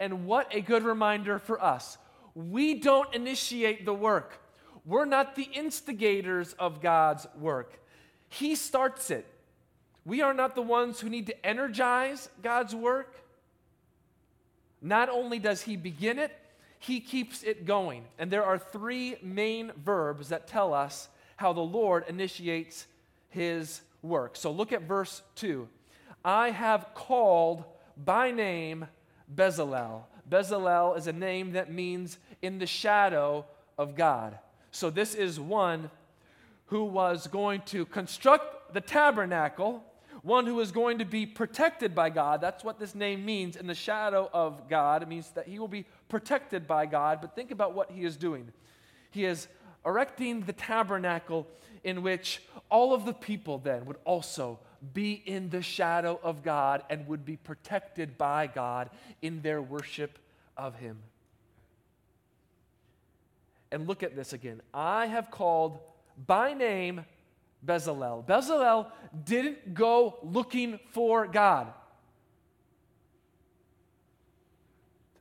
And 0.00 0.26
what 0.26 0.52
a 0.54 0.60
good 0.60 0.82
reminder 0.82 1.38
for 1.38 1.62
us. 1.62 1.98
We 2.34 2.74
don't 2.74 3.12
initiate 3.14 3.84
the 3.84 3.94
work, 3.94 4.40
we're 4.84 5.04
not 5.04 5.36
the 5.36 5.48
instigators 5.52 6.54
of 6.58 6.80
God's 6.80 7.26
work. 7.38 7.78
He 8.28 8.54
starts 8.54 9.10
it. 9.10 9.26
We 10.04 10.22
are 10.22 10.32
not 10.32 10.54
the 10.54 10.62
ones 10.62 11.00
who 11.00 11.10
need 11.10 11.26
to 11.26 11.46
energize 11.46 12.28
God's 12.42 12.74
work. 12.74 13.16
Not 14.80 15.08
only 15.08 15.38
does 15.38 15.62
he 15.62 15.76
begin 15.76 16.18
it, 16.18 16.32
he 16.78 17.00
keeps 17.00 17.42
it 17.42 17.66
going. 17.66 18.04
And 18.18 18.30
there 18.30 18.44
are 18.44 18.58
three 18.58 19.16
main 19.22 19.72
verbs 19.76 20.30
that 20.30 20.46
tell 20.46 20.72
us 20.72 21.08
how 21.36 21.52
the 21.52 21.60
Lord 21.60 22.04
initiates 22.08 22.86
his 23.28 23.82
work. 24.02 24.36
So 24.36 24.50
look 24.50 24.72
at 24.72 24.82
verse 24.82 25.22
2. 25.36 25.68
I 26.24 26.50
have 26.50 26.94
called 26.94 27.64
by 27.96 28.30
name 28.30 28.86
Bezalel. 29.32 30.04
Bezalel 30.30 30.96
is 30.96 31.06
a 31.06 31.12
name 31.12 31.52
that 31.52 31.72
means 31.72 32.18
in 32.40 32.58
the 32.58 32.66
shadow 32.66 33.44
of 33.76 33.94
God. 33.94 34.38
So 34.70 34.88
this 34.88 35.14
is 35.14 35.40
one 35.40 35.90
who 36.66 36.84
was 36.84 37.26
going 37.26 37.62
to 37.66 37.84
construct 37.86 38.72
the 38.72 38.80
tabernacle 38.80 39.84
one 40.22 40.46
who 40.46 40.60
is 40.60 40.70
going 40.70 40.98
to 40.98 41.04
be 41.04 41.24
protected 41.26 41.94
by 41.94 42.10
God. 42.10 42.40
That's 42.40 42.62
what 42.62 42.78
this 42.78 42.94
name 42.94 43.24
means 43.24 43.56
in 43.56 43.66
the 43.66 43.74
shadow 43.74 44.28
of 44.32 44.68
God. 44.68 45.02
It 45.02 45.08
means 45.08 45.30
that 45.30 45.46
he 45.48 45.58
will 45.58 45.68
be 45.68 45.86
protected 46.08 46.66
by 46.66 46.86
God. 46.86 47.20
But 47.20 47.34
think 47.34 47.50
about 47.50 47.74
what 47.74 47.90
he 47.90 48.04
is 48.04 48.16
doing. 48.16 48.52
He 49.10 49.24
is 49.24 49.48
erecting 49.84 50.42
the 50.42 50.52
tabernacle 50.52 51.46
in 51.84 52.02
which 52.02 52.42
all 52.70 52.92
of 52.92 53.06
the 53.06 53.14
people 53.14 53.58
then 53.58 53.86
would 53.86 53.96
also 54.04 54.58
be 54.92 55.12
in 55.12 55.50
the 55.50 55.62
shadow 55.62 56.18
of 56.22 56.42
God 56.42 56.82
and 56.90 57.06
would 57.08 57.24
be 57.24 57.36
protected 57.36 58.16
by 58.16 58.46
God 58.46 58.90
in 59.22 59.42
their 59.42 59.60
worship 59.60 60.18
of 60.56 60.76
Him. 60.76 60.98
And 63.70 63.86
look 63.86 64.02
at 64.02 64.16
this 64.16 64.32
again. 64.32 64.60
I 64.74 65.06
have 65.06 65.30
called 65.30 65.78
by 66.26 66.54
name 66.54 67.04
Bezalel. 67.64 68.26
Bezalel 68.26 68.90
didn't 69.24 69.74
go 69.74 70.18
looking 70.22 70.78
for 70.92 71.26
God. 71.26 71.72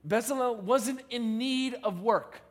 Bezalel 0.07 0.63
wasn't 0.63 1.01
in 1.09 1.37
need 1.37 1.75
of 1.83 2.01
work. 2.01 2.41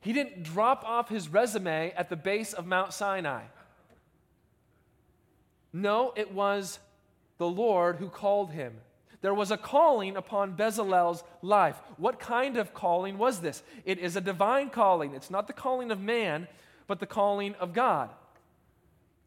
He 0.00 0.12
didn't 0.12 0.42
drop 0.42 0.84
off 0.84 1.08
his 1.08 1.28
resume 1.28 1.92
at 1.96 2.08
the 2.08 2.16
base 2.16 2.52
of 2.52 2.66
Mount 2.66 2.92
Sinai. 2.92 3.44
No, 5.74 6.12
it 6.16 6.32
was 6.32 6.78
the 7.38 7.48
Lord 7.48 7.96
who 7.96 8.08
called 8.08 8.52
him. 8.52 8.74
There 9.22 9.34
was 9.34 9.50
a 9.50 9.56
calling 9.56 10.16
upon 10.16 10.56
Bezalel's 10.56 11.24
life. 11.42 11.76
What 11.96 12.20
kind 12.20 12.56
of 12.56 12.72
calling 12.72 13.18
was 13.18 13.40
this? 13.40 13.62
It 13.84 13.98
is 13.98 14.14
a 14.14 14.20
divine 14.20 14.70
calling. 14.70 15.14
It's 15.14 15.30
not 15.30 15.48
the 15.48 15.52
calling 15.52 15.90
of 15.90 16.00
man, 16.00 16.46
but 16.86 17.00
the 17.00 17.06
calling 17.06 17.54
of 17.56 17.72
God. 17.72 18.10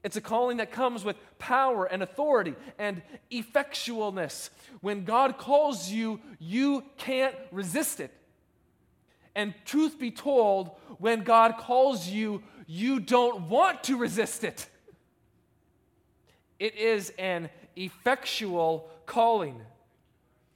It's 0.03 0.15
a 0.15 0.21
calling 0.21 0.57
that 0.57 0.71
comes 0.71 1.03
with 1.03 1.17
power 1.37 1.85
and 1.85 2.01
authority 2.01 2.55
and 2.79 3.01
effectualness. 3.29 4.51
When 4.79 5.03
God 5.03 5.37
calls 5.37 5.89
you, 5.89 6.21
you 6.39 6.85
can't 6.95 7.35
resist 7.51 7.99
it. 7.99 8.13
And 9.35 9.53
truth 9.65 9.99
be 9.99 10.11
told, 10.11 10.71
when 10.99 11.23
God 11.23 11.57
calls 11.57 12.07
you, 12.07 12.41
you 12.67 12.99
don't 13.01 13.49
want 13.49 13.83
to 13.85 13.97
resist 13.97 14.45
it. 14.45 14.67
It 16.59 16.75
is 16.75 17.11
an 17.17 17.49
effectual 17.75 18.89
calling. 19.05 19.61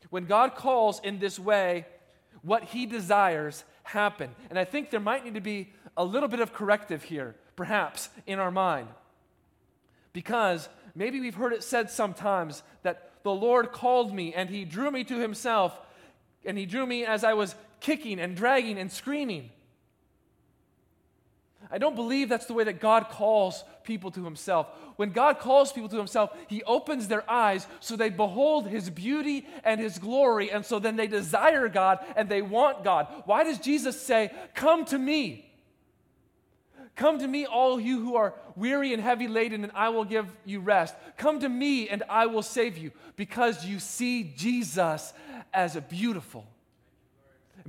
When 0.10 0.26
God 0.26 0.56
calls 0.56 1.00
in 1.00 1.20
this 1.20 1.40
way, 1.40 1.86
what 2.42 2.64
he 2.64 2.86
desires 2.86 3.64
happen. 3.84 4.32
And 4.50 4.60
I 4.60 4.66
think 4.66 4.90
there 4.90 5.00
might 5.00 5.24
need 5.24 5.36
to 5.36 5.42
be 5.42 5.72
a 5.96 6.04
little 6.04 6.30
bit 6.30 6.40
of 6.40 6.54
corrective 6.54 7.04
here, 7.04 7.36
perhaps, 7.56 8.10
in 8.26 8.40
our 8.40 8.52
mind. 8.52 8.88
Because 10.14 10.68
maybe 10.96 11.20
we've 11.20 11.36
heard 11.36 11.54
it 11.54 11.64
said 11.64 11.90
sometimes 11.90 12.64
that 12.84 13.12
the 13.24 13.32
Lord 13.32 13.72
called 13.72 14.14
me 14.14 14.34
and 14.34 14.50
he 14.50 14.66
drew 14.66 14.92
me 14.92 15.04
to 15.06 15.20
himself, 15.20 15.80
and 16.46 16.58
he 16.58 16.66
drew 16.66 16.86
me 16.86 17.06
as 17.06 17.24
I 17.24 17.34
was 17.34 17.56
kicking 17.80 18.20
and 18.20 18.36
dragging 18.36 18.78
and 18.78 18.92
screaming. 18.92 19.52
I 21.70 21.78
don't 21.78 21.96
believe 21.96 22.28
that's 22.28 22.48
the 22.48 22.54
way 22.54 22.64
that 22.64 22.80
God 22.80 23.10
calls 23.10 23.64
people 23.84 24.12
to 24.12 24.24
himself. 24.24 24.68
When 24.96 25.12
God 25.12 25.40
calls 25.40 25.72
people 25.72 25.90
to 25.90 25.98
himself, 25.98 26.32
he 26.48 26.64
opens 26.64 27.08
their 27.08 27.30
eyes 27.30 27.68
so 27.80 27.96
they 27.96 28.10
behold 28.10 28.68
his 28.68 28.90
beauty 28.90 29.48
and 29.64 29.80
his 29.80 29.98
glory, 29.98 30.52
and 30.52 30.66
so 30.66 30.80
then 30.80 30.96
they 30.96 31.08
desire 31.08 31.68
God 31.70 32.00
and 32.16 32.30
they 32.30 32.42
want 32.42 32.84
God. 32.84 33.08
Why 33.26 33.44
does 33.44 33.60
Jesus 33.60 34.00
say, 34.00 34.32
Come 34.54 34.86
to 34.86 34.98
me? 34.98 35.52
Come 36.96 37.20
to 37.20 37.28
me, 37.28 37.46
all 37.46 37.80
you 37.80 38.00
who 38.00 38.16
are 38.16 38.36
weary 38.56 38.94
and 38.94 39.02
heavy 39.02 39.28
laden, 39.28 39.64
and 39.64 39.72
I 39.74 39.90
will 39.90 40.04
give 40.04 40.28
you 40.46 40.60
rest. 40.60 40.94
Come 41.18 41.40
to 41.40 41.50
me, 41.50 41.90
and 41.90 42.04
I 42.10 42.26
will 42.26 42.44
save 42.44 42.78
you, 42.78 42.92
because 43.16 43.66
you 43.66 43.80
see 43.80 44.34
Jesus 44.36 45.14
as 45.54 45.76
a 45.76 45.82
beautiful, 45.82 46.46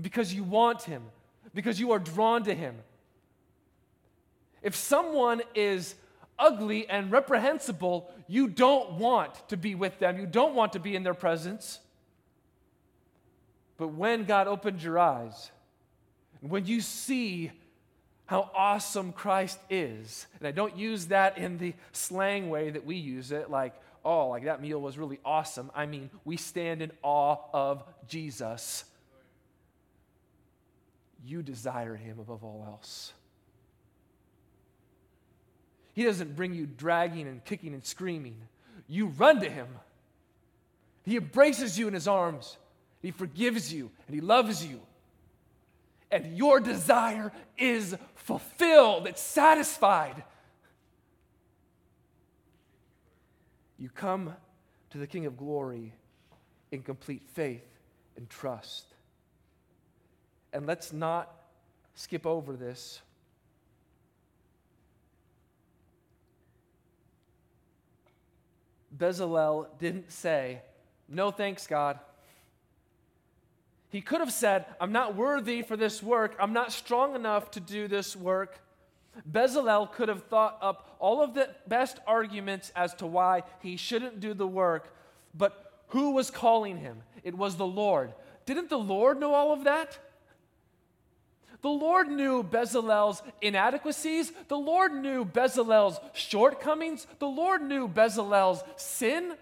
because 0.00 0.34
you 0.34 0.42
want 0.42 0.82
him, 0.82 1.02
because 1.54 1.78
you 1.78 1.92
are 1.92 1.98
drawn 1.98 2.44
to 2.44 2.54
him. 2.54 2.76
If 4.62 4.76
someone 4.76 5.42
is 5.54 5.94
ugly 6.38 6.88
and 6.88 7.10
reprehensible, 7.10 8.10
you 8.26 8.48
don't 8.48 8.92
want 8.92 9.48
to 9.48 9.56
be 9.56 9.74
with 9.74 9.98
them. 9.98 10.18
You 10.18 10.26
don't 10.26 10.54
want 10.54 10.72
to 10.72 10.80
be 10.80 10.96
in 10.96 11.02
their 11.02 11.14
presence. 11.14 11.78
But 13.76 13.88
when 13.88 14.24
God 14.24 14.46
opens 14.46 14.84
your 14.84 14.98
eyes, 14.98 15.50
when 16.40 16.66
you 16.66 16.80
see 16.80 17.50
how 18.26 18.50
awesome 18.54 19.12
Christ 19.12 19.58
is, 19.70 20.26
and 20.38 20.48
I 20.48 20.52
don't 20.52 20.76
use 20.76 21.06
that 21.06 21.38
in 21.38 21.58
the 21.58 21.74
slang 21.92 22.48
way 22.48 22.70
that 22.70 22.84
we 22.86 22.96
use 22.96 23.32
it, 23.32 23.50
like, 23.50 23.74
oh, 24.04 24.28
like 24.28 24.44
that 24.44 24.60
meal 24.60 24.80
was 24.80 24.98
really 24.98 25.20
awesome. 25.24 25.70
I 25.74 25.86
mean, 25.86 26.10
we 26.24 26.36
stand 26.36 26.82
in 26.82 26.92
awe 27.02 27.36
of 27.52 27.84
Jesus. 28.08 28.84
You 31.24 31.42
desire 31.42 31.94
him 31.94 32.18
above 32.18 32.42
all 32.42 32.64
else. 32.66 33.12
He 35.92 36.04
doesn't 36.04 36.36
bring 36.36 36.54
you 36.54 36.66
dragging 36.66 37.28
and 37.28 37.44
kicking 37.44 37.74
and 37.74 37.84
screaming. 37.84 38.36
You 38.88 39.06
run 39.06 39.40
to 39.40 39.50
Him. 39.50 39.68
He 41.04 41.16
embraces 41.16 41.78
you 41.78 41.88
in 41.88 41.94
His 41.94 42.08
arms. 42.08 42.56
He 43.00 43.10
forgives 43.10 43.72
you 43.72 43.90
and 44.06 44.14
He 44.14 44.20
loves 44.20 44.64
you. 44.64 44.80
And 46.10 46.36
your 46.36 46.60
desire 46.60 47.32
is 47.56 47.96
fulfilled, 48.14 49.06
it's 49.06 49.22
satisfied. 49.22 50.22
You 53.78 53.88
come 53.88 54.34
to 54.90 54.98
the 54.98 55.06
King 55.06 55.26
of 55.26 55.36
glory 55.36 55.92
in 56.70 56.82
complete 56.82 57.22
faith 57.32 57.66
and 58.16 58.28
trust. 58.28 58.84
And 60.52 60.66
let's 60.66 60.92
not 60.92 61.34
skip 61.94 62.26
over 62.26 62.54
this 62.54 63.00
Bezalel 68.96 69.66
didn't 69.78 70.12
say, 70.12 70.60
No 71.08 71.30
thanks, 71.30 71.66
God. 71.66 71.98
He 73.88 74.00
could 74.00 74.20
have 74.20 74.32
said, 74.32 74.64
I'm 74.80 74.92
not 74.92 75.16
worthy 75.16 75.62
for 75.62 75.76
this 75.76 76.02
work. 76.02 76.34
I'm 76.40 76.54
not 76.54 76.72
strong 76.72 77.14
enough 77.14 77.50
to 77.52 77.60
do 77.60 77.88
this 77.88 78.16
work. 78.16 78.58
Bezalel 79.30 79.92
could 79.92 80.08
have 80.08 80.24
thought 80.24 80.58
up 80.62 80.96
all 80.98 81.22
of 81.22 81.34
the 81.34 81.50
best 81.66 81.98
arguments 82.06 82.72
as 82.74 82.94
to 82.94 83.06
why 83.06 83.42
he 83.60 83.76
shouldn't 83.76 84.20
do 84.20 84.32
the 84.32 84.46
work. 84.46 84.94
But 85.34 85.72
who 85.88 86.12
was 86.12 86.30
calling 86.30 86.78
him? 86.78 87.02
It 87.22 87.36
was 87.36 87.56
the 87.56 87.66
Lord. 87.66 88.14
Didn't 88.46 88.70
the 88.70 88.78
Lord 88.78 89.20
know 89.20 89.34
all 89.34 89.52
of 89.52 89.64
that? 89.64 89.98
The 91.62 91.68
Lord 91.68 92.08
knew 92.08 92.42
Bezalel's 92.42 93.22
inadequacies. 93.40 94.32
The 94.48 94.58
Lord 94.58 94.92
knew 94.92 95.24
Bezalel's 95.24 96.00
shortcomings. 96.12 97.06
The 97.20 97.28
Lord 97.28 97.62
knew 97.62 97.88
Bezalel's 97.88 98.64
sin. 98.76 99.34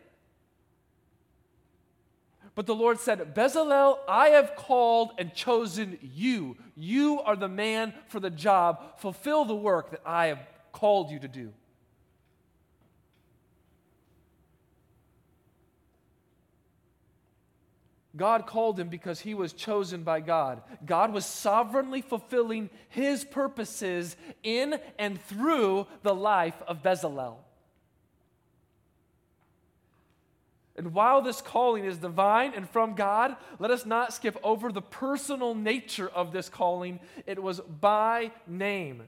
But 2.55 2.67
the 2.67 2.75
Lord 2.75 3.01
said, 3.01 3.35
Bezalel, 3.35 3.99
I 4.07 4.29
have 4.29 4.55
called 4.55 5.13
and 5.17 5.33
chosen 5.35 5.99
you. 6.03 6.59
You 6.77 7.21
are 7.21 7.37
the 7.37 7.49
man 7.49 7.95
for 8.09 8.21
the 8.21 8.31
job. 8.31 8.99
Fulfill 8.99 9.47
the 9.47 9.55
work 9.55 9.91
that 9.93 10.03
I 10.05 10.27
have 10.27 10.47
called 10.73 11.11
you 11.11 11.19
to 11.21 11.29
do. 11.29 11.53
God 18.17 18.47
called 18.47 18.79
him 18.81 18.89
because 18.89 19.21
he 19.21 19.35
was 19.35 19.53
chosen 19.53 20.03
by 20.03 20.21
God. 20.21 20.63
God 20.85 21.13
was 21.13 21.25
sovereignly 21.25 22.03
fulfilling 22.03 22.71
his 22.89 23.25
purposes 23.25 24.17
in 24.43 24.81
and 24.99 25.21
through 25.23 25.87
the 26.03 26.15
life 26.15 26.61
of 26.67 26.83
Bezalel. 26.83 27.37
And 30.77 30.95
while 30.95 31.21
this 31.21 31.43
calling 31.43 31.85
is 31.85 31.99
divine 31.99 32.55
and 32.55 32.69
from 32.69 32.95
God, 32.95 33.37
let 33.59 33.71
us 33.71 33.85
not 33.85 34.15
skip 34.15 34.37
over 34.43 34.73
the 34.73 34.83
personal 34.83 35.55
nature 35.55 36.09
of 36.09 36.33
this 36.33 36.49
calling. 36.49 37.01
It 37.27 37.41
was 37.41 37.61
by 37.61 38.33
name. 38.47 39.03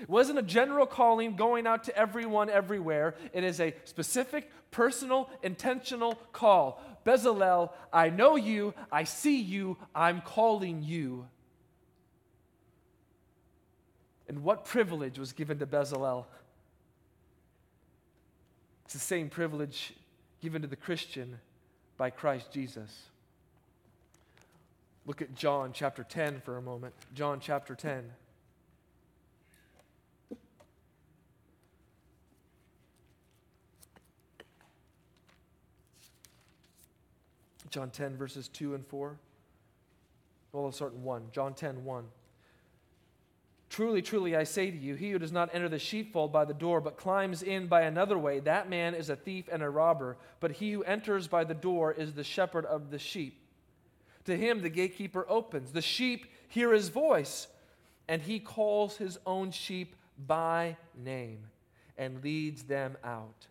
It 0.00 0.08
wasn't 0.08 0.38
a 0.38 0.42
general 0.42 0.86
calling 0.86 1.36
going 1.36 1.66
out 1.66 1.84
to 1.84 1.96
everyone 1.96 2.48
everywhere. 2.48 3.14
It 3.32 3.44
is 3.44 3.60
a 3.60 3.74
specific, 3.84 4.50
personal, 4.70 5.28
intentional 5.42 6.14
call. 6.32 6.82
Bezalel, 7.04 7.70
I 7.92 8.10
know 8.10 8.36
you, 8.36 8.74
I 8.90 9.04
see 9.04 9.40
you, 9.40 9.76
I'm 9.94 10.20
calling 10.20 10.82
you. 10.82 11.26
And 14.28 14.42
what 14.44 14.64
privilege 14.64 15.18
was 15.18 15.32
given 15.32 15.58
to 15.58 15.66
Bezalel? 15.66 16.24
It's 18.84 18.94
the 18.94 19.00
same 19.00 19.28
privilege 19.28 19.94
given 20.40 20.62
to 20.62 20.68
the 20.68 20.76
Christian 20.76 21.38
by 21.96 22.10
Christ 22.10 22.52
Jesus. 22.52 23.02
Look 25.06 25.20
at 25.20 25.34
John 25.34 25.72
chapter 25.72 26.04
10 26.04 26.40
for 26.44 26.56
a 26.56 26.62
moment. 26.62 26.94
John 27.14 27.40
chapter 27.40 27.74
10. 27.74 28.04
John 37.72 37.90
10, 37.90 38.16
verses 38.16 38.48
2 38.48 38.74
and 38.74 38.86
4. 38.86 39.16
Well, 40.52 40.64
let's 40.64 40.76
start 40.76 40.92
in 40.92 41.02
1. 41.02 41.28
John 41.32 41.54
10, 41.54 41.84
1. 41.84 42.04
Truly, 43.70 44.02
truly, 44.02 44.36
I 44.36 44.44
say 44.44 44.70
to 44.70 44.76
you, 44.76 44.94
he 44.94 45.10
who 45.10 45.18
does 45.18 45.32
not 45.32 45.48
enter 45.54 45.70
the 45.70 45.78
sheepfold 45.78 46.30
by 46.30 46.44
the 46.44 46.52
door, 46.52 46.82
but 46.82 46.98
climbs 46.98 47.42
in 47.42 47.68
by 47.68 47.82
another 47.82 48.18
way, 48.18 48.38
that 48.40 48.68
man 48.68 48.94
is 48.94 49.08
a 49.08 49.16
thief 49.16 49.48
and 49.50 49.62
a 49.62 49.70
robber. 49.70 50.18
But 50.40 50.52
he 50.52 50.72
who 50.72 50.84
enters 50.84 51.26
by 51.26 51.44
the 51.44 51.54
door 51.54 51.90
is 51.90 52.12
the 52.12 52.22
shepherd 52.22 52.66
of 52.66 52.90
the 52.90 52.98
sheep. 52.98 53.40
To 54.26 54.36
him 54.36 54.60
the 54.60 54.68
gatekeeper 54.68 55.24
opens. 55.26 55.72
The 55.72 55.80
sheep 55.80 56.26
hear 56.48 56.74
his 56.74 56.90
voice, 56.90 57.46
and 58.06 58.20
he 58.20 58.38
calls 58.38 58.98
his 58.98 59.18
own 59.24 59.50
sheep 59.50 59.96
by 60.26 60.76
name 60.94 61.38
and 61.96 62.22
leads 62.22 62.64
them 62.64 62.98
out. 63.02 63.46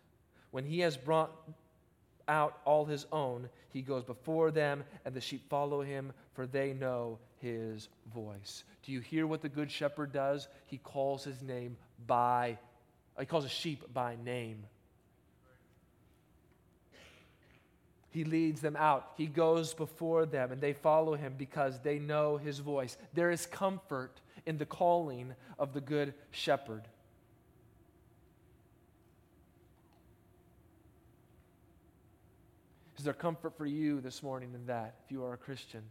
When 0.52 0.64
he 0.64 0.78
has 0.80 0.96
brought 0.96 1.32
out 2.28 2.58
all 2.64 2.84
his 2.84 3.06
own, 3.12 3.48
he 3.70 3.82
goes 3.82 4.04
before 4.04 4.50
them, 4.50 4.84
and 5.04 5.14
the 5.14 5.20
sheep 5.20 5.48
follow 5.48 5.82
him, 5.82 6.12
for 6.34 6.46
they 6.46 6.72
know 6.72 7.18
his 7.40 7.88
voice. 8.14 8.64
Do 8.84 8.92
you 8.92 9.00
hear 9.00 9.26
what 9.26 9.42
the 9.42 9.48
good 9.48 9.70
shepherd 9.70 10.12
does? 10.12 10.48
He 10.66 10.78
calls 10.78 11.24
his 11.24 11.42
name 11.42 11.76
by, 12.06 12.58
uh, 13.16 13.20
he 13.20 13.26
calls 13.26 13.44
a 13.44 13.48
sheep 13.48 13.92
by 13.92 14.16
name. 14.24 14.64
He 18.10 18.24
leads 18.24 18.60
them 18.60 18.76
out. 18.76 19.12
He 19.16 19.26
goes 19.26 19.72
before 19.72 20.26
them, 20.26 20.52
and 20.52 20.60
they 20.60 20.74
follow 20.74 21.14
him 21.14 21.34
because 21.38 21.80
they 21.80 21.98
know 21.98 22.36
his 22.36 22.58
voice. 22.58 22.98
There 23.14 23.30
is 23.30 23.46
comfort 23.46 24.20
in 24.44 24.58
the 24.58 24.66
calling 24.66 25.34
of 25.58 25.72
the 25.72 25.80
good 25.80 26.12
shepherd. 26.30 26.82
Is 33.02 33.06
there 33.06 33.14
comfort 33.14 33.56
for 33.56 33.66
you 33.66 34.00
this 34.00 34.22
morning 34.22 34.50
in 34.54 34.64
that, 34.66 34.94
if 35.04 35.10
you 35.10 35.24
are 35.24 35.32
a 35.32 35.36
Christian? 35.36 35.82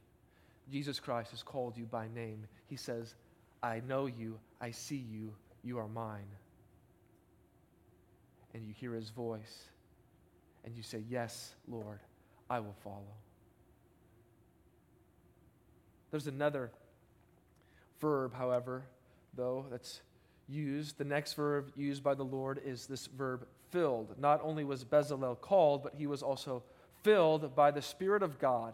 Jesus 0.71 0.97
Christ 0.97 1.31
has 1.31 1.43
called 1.43 1.75
you 1.75 1.83
by 1.83 2.07
name. 2.15 2.45
He 2.67 2.77
says, 2.77 3.15
I 3.61 3.81
know 3.85 4.05
you, 4.05 4.39
I 4.61 4.71
see 4.71 4.95
you, 5.11 5.33
you 5.61 5.77
are 5.77 5.89
mine. 5.89 6.29
And 8.53 8.63
you 8.63 8.73
hear 8.73 8.93
his 8.93 9.09
voice, 9.09 9.65
and 10.63 10.73
you 10.73 10.83
say, 10.83 11.03
Yes, 11.09 11.53
Lord, 11.67 11.99
I 12.49 12.61
will 12.61 12.77
follow. 12.81 13.17
There's 16.11 16.27
another 16.27 16.71
verb, 17.99 18.33
however, 18.33 18.85
though, 19.35 19.65
that's 19.69 19.99
used. 20.47 20.97
The 20.97 21.03
next 21.03 21.33
verb 21.33 21.73
used 21.75 22.03
by 22.03 22.13
the 22.13 22.23
Lord 22.23 22.61
is 22.63 22.87
this 22.87 23.07
verb 23.07 23.45
filled. 23.69 24.17
Not 24.17 24.39
only 24.41 24.63
was 24.63 24.85
Bezalel 24.85 25.41
called, 25.41 25.83
but 25.83 25.93
he 25.93 26.07
was 26.07 26.23
also 26.23 26.63
filled 27.03 27.55
by 27.55 27.71
the 27.71 27.81
Spirit 27.81 28.23
of 28.23 28.39
God 28.39 28.73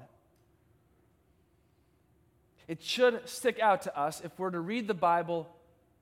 it 2.68 2.84
should 2.84 3.28
stick 3.28 3.60
out 3.60 3.84
to 3.84 3.98
us 3.98 4.22
if 4.24 4.38
we're 4.38 4.50
to 4.50 4.60
read 4.60 4.88
the 4.88 4.94
Bible 4.94 5.48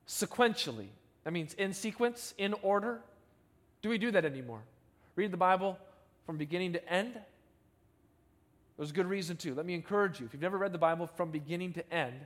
sequentially. 0.07 0.87
That 1.23 1.31
means 1.31 1.53
in 1.53 1.73
sequence, 1.73 2.33
in 2.37 2.53
order. 2.61 3.01
Do 3.81 3.89
we 3.89 3.97
do 3.97 4.11
that 4.11 4.25
anymore? 4.25 4.61
Read 5.15 5.31
the 5.31 5.37
Bible 5.37 5.77
from 6.25 6.37
beginning 6.37 6.73
to 6.73 6.89
end? 6.91 7.13
There's 8.77 8.89
a 8.89 8.93
good 8.93 9.07
reason 9.07 9.37
to. 9.37 9.53
Let 9.53 9.65
me 9.65 9.73
encourage 9.73 10.19
you. 10.19 10.25
If 10.25 10.33
you've 10.33 10.41
never 10.41 10.57
read 10.57 10.71
the 10.71 10.79
Bible 10.79 11.07
from 11.07 11.31
beginning 11.31 11.73
to 11.73 11.93
end, 11.93 12.19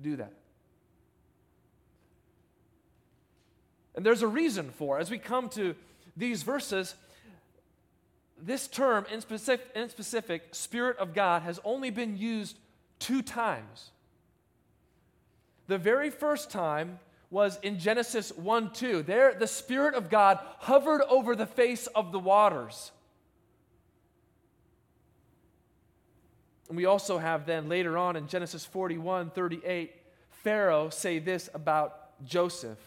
do 0.00 0.16
that. 0.16 0.32
And 3.94 4.04
there's 4.04 4.22
a 4.22 4.28
reason 4.28 4.70
for. 4.70 4.98
As 4.98 5.10
we 5.10 5.18
come 5.18 5.48
to 5.50 5.74
these 6.16 6.42
verses, 6.42 6.94
this 8.42 8.68
term 8.68 9.06
in 9.12 9.20
specific, 9.20 9.66
in 9.74 9.88
specific, 9.88 10.54
Spirit 10.54 10.98
of 10.98 11.14
God, 11.14 11.42
has 11.42 11.60
only 11.64 11.90
been 11.90 12.16
used 12.16 12.56
two 12.98 13.22
times. 13.22 13.90
The 15.66 15.78
very 15.78 16.10
first 16.10 16.50
time 16.50 16.98
was 17.30 17.58
in 17.62 17.78
Genesis 17.78 18.32
1 18.36 18.72
2. 18.72 19.02
There, 19.02 19.34
the 19.34 19.46
Spirit 19.46 19.94
of 19.94 20.10
God 20.10 20.38
hovered 20.58 21.02
over 21.08 21.36
the 21.36 21.46
face 21.46 21.86
of 21.88 22.12
the 22.12 22.18
waters. 22.18 22.90
And 26.68 26.76
we 26.76 26.86
also 26.86 27.18
have 27.18 27.46
then 27.46 27.68
later 27.68 27.98
on 27.98 28.16
in 28.16 28.28
Genesis 28.28 28.64
41 28.64 29.30
38, 29.30 29.92
Pharaoh 30.30 30.88
say 30.88 31.18
this 31.18 31.50
about 31.52 32.24
Joseph 32.24 32.78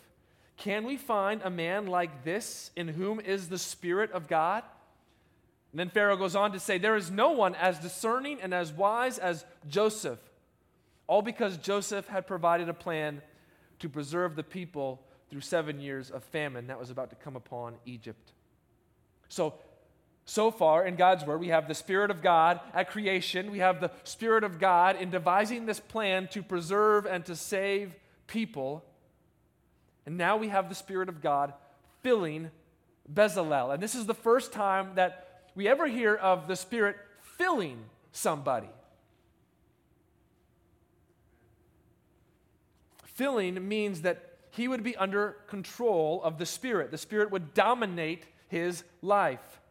Can 0.58 0.86
we 0.86 0.98
find 0.98 1.42
a 1.44 1.50
man 1.50 1.88
like 1.88 2.24
this 2.24 2.72
in 2.76 2.88
whom 2.88 3.20
is 3.20 3.50
the 3.50 3.58
Spirit 3.58 4.12
of 4.12 4.28
God? 4.28 4.64
And 5.74 5.80
then 5.80 5.90
Pharaoh 5.90 6.18
goes 6.18 6.36
on 6.36 6.52
to 6.52 6.60
say, 6.60 6.78
There 6.78 6.96
is 6.96 7.10
no 7.10 7.32
one 7.32 7.56
as 7.56 7.80
discerning 7.80 8.40
and 8.40 8.54
as 8.54 8.72
wise 8.72 9.18
as 9.18 9.44
Joseph. 9.68 10.20
All 11.08 11.24
because 11.24 11.58
Joseph 11.58 12.08
had 12.08 12.28
provided 12.28 12.70
a 12.70 12.76
plan 12.76 13.24
to 13.80 13.90
preserve 13.90 14.36
the 14.36 14.44
people 14.44 15.02
through 15.32 15.42
seven 15.42 15.82
years 15.82 16.12
of 16.12 16.24
famine 16.26 16.68
that 16.68 16.80
was 16.80 16.92
about 16.92 17.10
to 17.10 17.16
come 17.16 17.36
upon 17.36 17.74
Egypt. 17.88 18.34
So, 19.30 19.56
so 20.26 20.52
far 20.52 20.86
in 20.86 20.96
God's 20.96 21.26
Word, 21.26 21.40
we 21.40 21.48
have 21.48 21.68
the 21.68 21.74
Spirit 21.74 22.12
of 22.12 22.22
God 22.22 22.60
at 22.72 22.92
creation. 22.92 23.50
We 23.52 23.60
have 23.60 23.82
the 23.82 23.90
Spirit 24.04 24.44
of 24.44 24.60
God 24.60 25.02
in 25.02 25.10
devising 25.10 25.66
this 25.66 25.80
plan 25.80 26.28
to 26.34 26.44
preserve 26.44 27.08
and 27.08 27.26
to 27.26 27.36
save 27.36 27.96
people. 28.28 28.86
And 30.06 30.18
now 30.20 30.38
we 30.38 30.50
have 30.50 30.70
the 30.70 30.76
Spirit 30.76 31.10
of 31.10 31.20
God 31.20 31.52
filling 32.04 32.52
Bezalel. 33.12 33.74
And 33.74 33.82
this 33.82 33.96
is 33.96 34.06
the 34.06 34.14
first 34.14 34.54
time 34.54 34.92
that 34.96 35.23
we 35.56 35.68
ever 35.68 35.88
hear 35.88 36.16
of 36.16 36.48
the 36.48 36.56
Spirit 36.56 36.98
filling 37.38 37.78
somebody. 38.12 38.70
Filling 43.06 43.68
means 43.68 44.02
that 44.02 44.38
he 44.52 44.68
would 44.68 44.84
be 44.84 44.96
under 44.96 45.38
control 45.48 46.22
of 46.24 46.38
the 46.38 46.46
Spirit. 46.46 46.92
The 46.92 46.98
Spirit 46.98 47.32
would 47.32 47.54
dominate 47.54 48.26
his 48.48 48.84
life. 49.02 49.62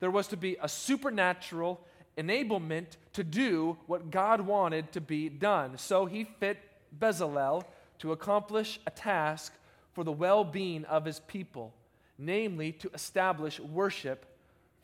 There 0.00 0.10
was 0.10 0.28
to 0.28 0.36
be 0.36 0.56
a 0.60 0.68
supernatural 0.68 1.80
enablement 2.18 2.86
to 3.14 3.24
do 3.24 3.76
what 3.86 4.10
God 4.10 4.40
wanted 4.40 4.92
to 4.92 5.00
be 5.00 5.28
done. 5.28 5.78
So 5.78 6.06
he 6.06 6.24
fit 6.24 6.58
Bezalel 6.96 7.64
to 7.98 8.12
accomplish 8.12 8.80
a 8.86 8.90
task 8.90 9.52
for 9.92 10.04
the 10.04 10.12
well 10.12 10.44
being 10.44 10.84
of 10.84 11.04
his 11.04 11.20
people, 11.20 11.72
namely 12.18 12.72
to 12.72 12.90
establish 12.92 13.60
worship 13.60 14.26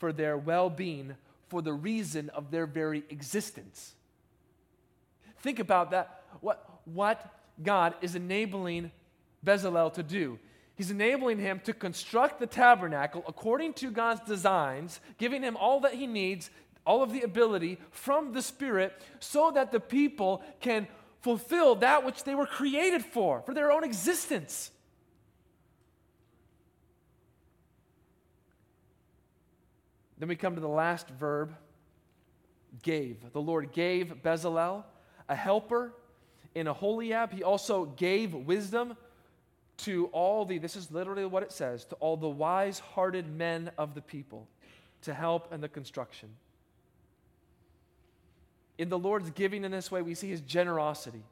for 0.00 0.12
their 0.12 0.36
well 0.36 0.68
being, 0.68 1.14
for 1.48 1.62
the 1.62 1.72
reason 1.72 2.30
of 2.30 2.50
their 2.50 2.66
very 2.66 3.04
existence. 3.10 3.94
Think 5.42 5.60
about 5.60 5.92
that. 5.92 6.24
What, 6.40 6.80
what 6.84 7.32
God 7.62 7.94
is 8.00 8.16
enabling 8.16 8.90
Bezalel 9.44 9.92
to 9.94 10.02
do. 10.02 10.38
He's 10.74 10.90
enabling 10.90 11.38
him 11.38 11.60
to 11.64 11.74
construct 11.74 12.40
the 12.40 12.46
tabernacle 12.46 13.22
according 13.28 13.74
to 13.74 13.90
God's 13.90 14.22
designs, 14.22 15.00
giving 15.18 15.42
him 15.42 15.56
all 15.56 15.80
that 15.80 15.94
he 15.94 16.06
needs, 16.06 16.50
all 16.86 17.02
of 17.02 17.12
the 17.12 17.22
ability 17.22 17.78
from 17.90 18.32
the 18.32 18.42
Spirit, 18.42 18.94
so 19.18 19.50
that 19.50 19.72
the 19.72 19.80
people 19.80 20.42
can 20.60 20.88
fulfill 21.20 21.74
that 21.76 22.04
which 22.04 22.24
they 22.24 22.34
were 22.34 22.46
created 22.46 23.04
for, 23.04 23.42
for 23.42 23.52
their 23.52 23.70
own 23.70 23.84
existence. 23.84 24.70
Then 30.20 30.28
we 30.28 30.36
come 30.36 30.54
to 30.54 30.60
the 30.60 30.68
last 30.68 31.08
verb, 31.08 31.54
gave. 32.82 33.32
The 33.32 33.40
Lord 33.40 33.72
gave 33.72 34.22
Bezalel 34.22 34.84
a 35.28 35.34
helper 35.34 35.94
in 36.54 36.66
Aholiab. 36.66 37.32
He 37.32 37.42
also 37.42 37.86
gave 37.86 38.34
wisdom 38.34 38.96
to 39.78 40.06
all 40.12 40.44
the, 40.44 40.58
this 40.58 40.76
is 40.76 40.90
literally 40.90 41.24
what 41.24 41.42
it 41.42 41.52
says, 41.52 41.86
to 41.86 41.94
all 41.96 42.18
the 42.18 42.28
wise 42.28 42.78
hearted 42.78 43.34
men 43.34 43.70
of 43.78 43.94
the 43.94 44.02
people 44.02 44.46
to 45.02 45.14
help 45.14 45.54
in 45.54 45.62
the 45.62 45.68
construction. 45.70 46.28
In 48.76 48.90
the 48.90 48.98
Lord's 48.98 49.30
giving 49.30 49.64
in 49.64 49.72
this 49.72 49.90
way, 49.90 50.02
we 50.02 50.14
see 50.14 50.28
his 50.28 50.42
generosity. 50.42 51.22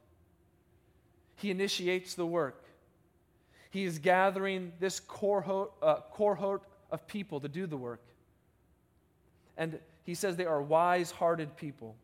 He 1.37 1.51
initiates 1.51 2.15
the 2.15 2.27
work. 2.27 2.65
He 3.71 3.85
is 3.85 3.99
gathering 3.99 4.73
this 4.81 4.99
cohort, 4.99 5.73
uh, 5.83 5.97
cohort 6.11 6.63
of 6.91 7.07
people 7.07 7.41
to 7.41 7.49
do 7.49 7.67
the 7.67 7.77
work. 7.77 8.01
And 9.59 9.79
he 10.05 10.15
says 10.15 10.37
they 10.37 10.47
are 10.47 10.63
wise 10.63 11.11
hearted 11.11 11.57
people. 11.57 11.97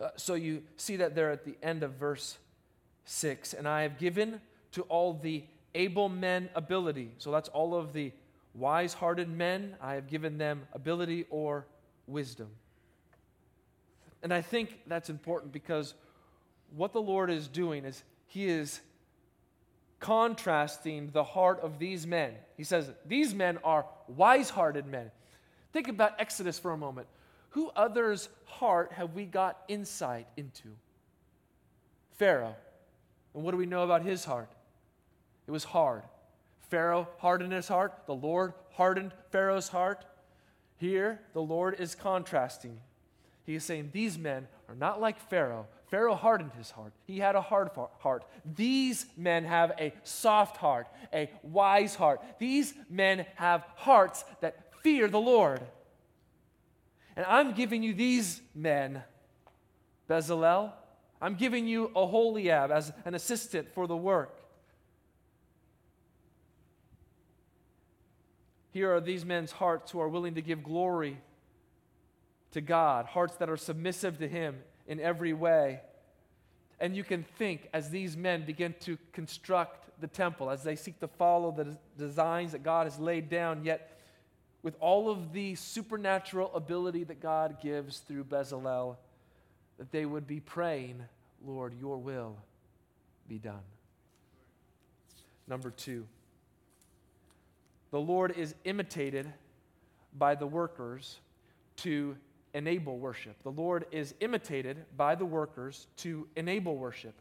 Uh, 0.00 0.08
so 0.16 0.34
you 0.34 0.62
see 0.76 0.96
that 0.96 1.14
there 1.14 1.30
at 1.30 1.44
the 1.44 1.54
end 1.62 1.84
of 1.84 1.92
verse 1.92 2.38
6. 3.04 3.52
And 3.52 3.68
I 3.68 3.82
have 3.82 3.98
given 3.98 4.40
to 4.72 4.82
all 4.82 5.14
the 5.14 5.44
able 5.74 6.08
men 6.08 6.48
ability. 6.54 7.12
So 7.18 7.30
that's 7.30 7.48
all 7.50 7.74
of 7.74 7.92
the 7.92 8.10
wise 8.54 8.94
hearted 8.94 9.28
men. 9.28 9.76
I 9.80 9.94
have 9.94 10.08
given 10.08 10.38
them 10.38 10.62
ability 10.72 11.26
or 11.30 11.66
wisdom. 12.06 12.48
And 14.22 14.32
I 14.32 14.40
think 14.40 14.80
that's 14.86 15.10
important 15.10 15.52
because 15.52 15.94
what 16.74 16.92
the 16.92 17.02
Lord 17.02 17.30
is 17.30 17.48
doing 17.48 17.84
is 17.84 18.02
He 18.26 18.46
is 18.46 18.80
contrasting 20.00 21.10
the 21.12 21.24
heart 21.24 21.60
of 21.60 21.78
these 21.78 22.06
men. 22.06 22.34
He 22.56 22.64
says, 22.64 22.90
These 23.06 23.34
men 23.34 23.58
are 23.64 23.86
wise 24.08 24.50
hearted 24.50 24.86
men. 24.86 25.10
Think 25.72 25.88
about 25.88 26.20
Exodus 26.20 26.58
for 26.58 26.72
a 26.72 26.76
moment. 26.76 27.06
Who 27.50 27.70
other's 27.76 28.28
heart 28.44 28.92
have 28.92 29.14
we 29.14 29.24
got 29.24 29.62
insight 29.68 30.26
into? 30.36 30.68
Pharaoh. 32.12 32.56
And 33.34 33.42
what 33.42 33.52
do 33.52 33.56
we 33.56 33.66
know 33.66 33.82
about 33.82 34.02
his 34.02 34.24
heart? 34.24 34.50
It 35.46 35.50
was 35.50 35.64
hard. 35.64 36.02
Pharaoh 36.70 37.08
hardened 37.18 37.52
his 37.52 37.68
heart, 37.68 37.92
the 38.06 38.14
Lord 38.14 38.54
hardened 38.72 39.12
Pharaoh's 39.30 39.68
heart. 39.68 40.04
Here, 40.78 41.20
the 41.32 41.42
Lord 41.42 41.78
is 41.78 41.94
contrasting. 41.94 42.80
He 43.44 43.54
is 43.54 43.64
saying, 43.64 43.90
These 43.92 44.18
men 44.18 44.48
are 44.68 44.74
not 44.74 45.00
like 45.00 45.20
Pharaoh. 45.28 45.66
Pharaoh 45.88 46.14
hardened 46.14 46.52
his 46.56 46.70
heart. 46.70 46.94
He 47.06 47.18
had 47.18 47.36
a 47.36 47.42
hard 47.42 47.68
heart. 47.98 48.24
These 48.56 49.04
men 49.16 49.44
have 49.44 49.72
a 49.78 49.92
soft 50.04 50.56
heart, 50.56 50.86
a 51.12 51.30
wise 51.42 51.94
heart. 51.94 52.22
These 52.38 52.72
men 52.88 53.26
have 53.34 53.66
hearts 53.74 54.24
that 54.40 54.61
fear 54.82 55.08
the 55.08 55.20
Lord. 55.20 55.60
And 57.16 57.26
I'm 57.26 57.52
giving 57.52 57.82
you 57.82 57.94
these 57.94 58.40
men, 58.54 59.02
Bezalel. 60.08 60.72
I'm 61.20 61.34
giving 61.34 61.66
you 61.66 61.90
Aholiab 61.94 62.70
as 62.70 62.92
an 63.04 63.14
assistant 63.14 63.72
for 63.74 63.86
the 63.86 63.96
work. 63.96 64.34
Here 68.72 68.94
are 68.94 69.00
these 69.00 69.24
men's 69.24 69.52
hearts 69.52 69.90
who 69.90 70.00
are 70.00 70.08
willing 70.08 70.34
to 70.34 70.42
give 70.42 70.62
glory 70.62 71.18
to 72.52 72.60
God, 72.60 73.06
hearts 73.06 73.36
that 73.36 73.50
are 73.50 73.56
submissive 73.56 74.18
to 74.18 74.28
Him 74.28 74.56
in 74.86 74.98
every 74.98 75.32
way. 75.32 75.80
And 76.80 76.96
you 76.96 77.04
can 77.04 77.22
think 77.22 77.68
as 77.72 77.90
these 77.90 78.16
men 78.16 78.44
begin 78.44 78.74
to 78.80 78.98
construct 79.12 80.00
the 80.00 80.06
temple, 80.08 80.50
as 80.50 80.62
they 80.62 80.74
seek 80.74 80.98
to 81.00 81.06
follow 81.06 81.52
the 81.52 81.76
designs 81.96 82.52
that 82.52 82.62
God 82.62 82.86
has 82.86 82.98
laid 82.98 83.28
down, 83.28 83.64
yet 83.64 84.00
with 84.62 84.76
all 84.80 85.10
of 85.10 85.32
the 85.32 85.54
supernatural 85.54 86.50
ability 86.54 87.04
that 87.04 87.20
God 87.20 87.60
gives 87.60 87.98
through 87.98 88.24
Bezalel, 88.24 88.96
that 89.78 89.90
they 89.90 90.06
would 90.06 90.26
be 90.26 90.40
praying, 90.40 91.02
Lord, 91.44 91.74
your 91.80 91.98
will 91.98 92.36
be 93.28 93.38
done. 93.38 93.62
Number 95.48 95.70
two, 95.70 96.06
the 97.90 98.00
Lord 98.00 98.32
is 98.36 98.54
imitated 98.64 99.30
by 100.16 100.34
the 100.34 100.46
workers 100.46 101.18
to 101.78 102.16
enable 102.54 102.98
worship. 102.98 103.42
The 103.42 103.50
Lord 103.50 103.86
is 103.90 104.14
imitated 104.20 104.84
by 104.96 105.14
the 105.14 105.24
workers 105.24 105.86
to 105.98 106.28
enable 106.36 106.76
worship. 106.76 107.14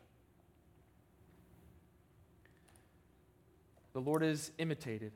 The 3.94 4.02
Lord 4.02 4.24
is 4.24 4.52
imitated 4.58 5.12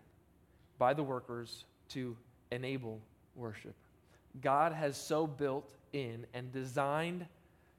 by 0.77 0.93
the 0.93 1.03
workers 1.03 1.65
to 1.89 2.15
enable 2.51 2.99
worship. 3.35 3.75
God 4.41 4.73
has 4.73 4.97
so 4.97 5.27
built 5.27 5.73
in 5.93 6.25
and 6.33 6.51
designed 6.51 7.25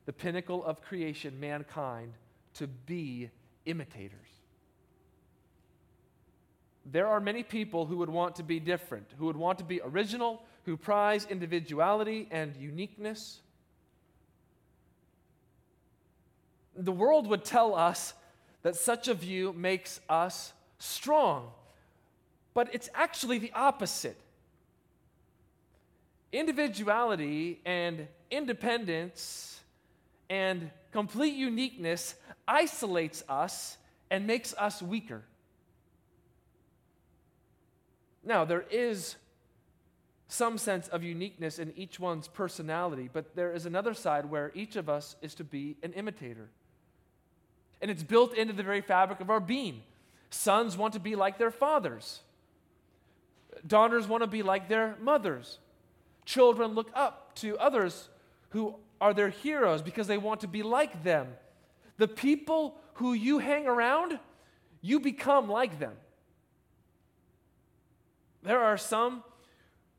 the 0.06 0.12
pinnacle 0.12 0.64
of 0.64 0.80
creation, 0.80 1.38
mankind, 1.38 2.12
to 2.54 2.66
be 2.66 3.30
imitators. 3.66 4.12
There 6.90 7.08
are 7.08 7.20
many 7.20 7.42
people 7.42 7.86
who 7.86 7.96
would 7.98 8.08
want 8.08 8.36
to 8.36 8.44
be 8.44 8.60
different, 8.60 9.12
who 9.18 9.26
would 9.26 9.36
want 9.36 9.58
to 9.58 9.64
be 9.64 9.80
original, 9.82 10.42
who 10.64 10.76
prize 10.76 11.26
individuality 11.28 12.28
and 12.30 12.56
uniqueness. 12.56 13.40
The 16.76 16.92
world 16.92 17.26
would 17.26 17.44
tell 17.44 17.74
us 17.74 18.14
that 18.62 18.76
such 18.76 19.08
a 19.08 19.14
view 19.14 19.52
makes 19.52 20.00
us 20.08 20.52
strong, 20.78 21.50
but 22.56 22.74
it's 22.74 22.88
actually 22.94 23.36
the 23.36 23.52
opposite. 23.52 24.16
Individuality 26.32 27.60
and 27.66 28.08
independence 28.30 29.60
and 30.30 30.70
complete 30.90 31.34
uniqueness 31.34 32.14
isolates 32.48 33.22
us 33.28 33.76
and 34.10 34.26
makes 34.26 34.54
us 34.54 34.80
weaker. 34.80 35.22
Now, 38.24 38.46
there 38.46 38.64
is 38.70 39.16
some 40.26 40.56
sense 40.56 40.88
of 40.88 41.02
uniqueness 41.02 41.58
in 41.58 41.74
each 41.76 42.00
one's 42.00 42.26
personality, 42.26 43.10
but 43.12 43.36
there 43.36 43.52
is 43.52 43.66
another 43.66 43.92
side 43.92 44.30
where 44.30 44.50
each 44.54 44.76
of 44.76 44.88
us 44.88 45.14
is 45.20 45.34
to 45.34 45.44
be 45.44 45.76
an 45.82 45.92
imitator. 45.92 46.48
And 47.82 47.90
it's 47.90 48.02
built 48.02 48.32
into 48.32 48.54
the 48.54 48.62
very 48.62 48.80
fabric 48.80 49.20
of 49.20 49.28
our 49.28 49.40
being. 49.40 49.82
Sons 50.30 50.74
want 50.74 50.94
to 50.94 51.00
be 51.00 51.16
like 51.16 51.36
their 51.36 51.50
fathers, 51.50 52.20
daughters 53.66 54.06
want 54.06 54.22
to 54.22 54.26
be 54.26 54.42
like 54.42 54.68
their 54.68 54.96
mothers. 55.00 55.58
Children 56.24 56.72
look 56.72 56.90
up 56.94 57.34
to 57.36 57.56
others 57.58 58.08
who 58.50 58.74
are 59.00 59.14
their 59.14 59.28
heroes 59.28 59.82
because 59.82 60.06
they 60.06 60.18
want 60.18 60.40
to 60.40 60.48
be 60.48 60.62
like 60.62 61.02
them. 61.04 61.28
The 61.98 62.08
people 62.08 62.76
who 62.94 63.12
you 63.12 63.38
hang 63.38 63.66
around, 63.66 64.18
you 64.80 65.00
become 65.00 65.48
like 65.48 65.78
them. 65.78 65.94
There 68.42 68.60
are 68.60 68.76
some 68.76 69.24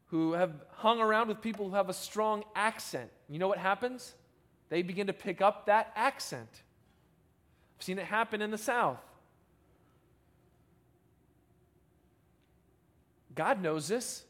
who 0.08 0.34
have 0.34 0.54
hung 0.72 1.02
around 1.02 1.28
with 1.28 1.42
people 1.42 1.70
who 1.70 1.76
have 1.76 1.90
a 1.90 1.94
strong 1.94 2.44
accent. 2.56 3.10
You 3.30 3.40
know 3.40 3.48
what 3.48 3.58
happens? 3.58 4.16
They 4.70 4.82
begin 4.82 5.08
to 5.08 5.14
pick 5.14 5.42
up 5.42 5.66
that 5.66 5.92
accent. 5.96 6.50
I've 7.78 7.84
seen 7.84 8.00
it 8.00 8.06
happen 8.06 8.42
in 8.42 8.52
the 8.52 8.58
South. 8.58 9.00
God 13.38 13.62
knows 13.62 13.88
this. 13.88 14.24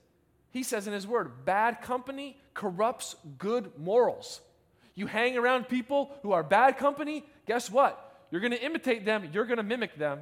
He 0.52 0.62
says 0.62 0.86
in 0.86 0.94
His 0.94 1.08
Word, 1.08 1.46
bad 1.46 1.82
company 1.82 2.38
corrupts 2.54 3.16
good 3.38 3.72
morals. 3.80 4.42
You 4.94 5.08
hang 5.08 5.38
around 5.38 5.70
people 5.70 6.12
who 6.22 6.34
are 6.34 6.44
bad 6.44 6.78
company, 6.78 7.26
guess 7.48 7.72
what? 7.72 8.04
You're 8.30 8.42
going 8.42 8.52
to 8.52 8.64
imitate 8.64 9.06
them, 9.06 9.30
you're 9.34 9.46
going 9.46 9.58
to 9.58 9.64
mimic 9.64 9.98
them. 9.98 10.20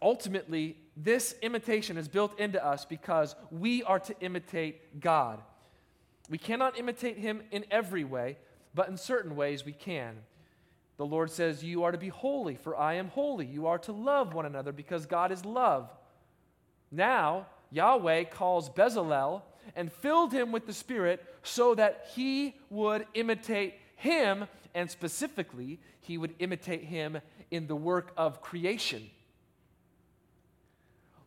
Ultimately, 0.00 0.76
this 0.96 1.34
imitation 1.42 1.96
is 1.96 2.08
built 2.08 2.38
into 2.38 2.64
us 2.64 2.84
because 2.84 3.34
we 3.50 3.82
are 3.82 3.98
to 4.00 4.14
imitate 4.20 5.00
God. 5.00 5.40
We 6.30 6.38
cannot 6.38 6.78
imitate 6.78 7.18
Him 7.18 7.42
in 7.50 7.64
every 7.70 8.04
way, 8.04 8.38
but 8.74 8.88
in 8.88 8.96
certain 8.96 9.36
ways 9.36 9.64
we 9.64 9.72
can. 9.72 10.16
The 10.96 11.06
Lord 11.06 11.30
says, 11.30 11.62
You 11.62 11.84
are 11.84 11.92
to 11.92 11.98
be 11.98 12.08
holy, 12.08 12.56
for 12.56 12.76
I 12.76 12.94
am 12.94 13.08
holy. 13.08 13.46
You 13.46 13.66
are 13.66 13.78
to 13.80 13.92
love 13.92 14.34
one 14.34 14.46
another 14.46 14.72
because 14.72 15.06
God 15.06 15.30
is 15.30 15.44
love. 15.44 15.90
Now, 16.90 17.46
Yahweh 17.70 18.24
calls 18.24 18.70
Bezalel 18.70 19.42
and 19.74 19.92
filled 19.92 20.32
him 20.32 20.52
with 20.52 20.66
the 20.66 20.72
Spirit 20.72 21.24
so 21.42 21.74
that 21.74 22.06
he 22.14 22.54
would 22.70 23.06
imitate 23.14 23.74
him, 23.96 24.46
and 24.74 24.90
specifically, 24.90 25.80
he 26.00 26.16
would 26.18 26.34
imitate 26.38 26.84
him 26.84 27.18
in 27.50 27.66
the 27.66 27.76
work 27.76 28.12
of 28.16 28.40
creation. 28.40 29.10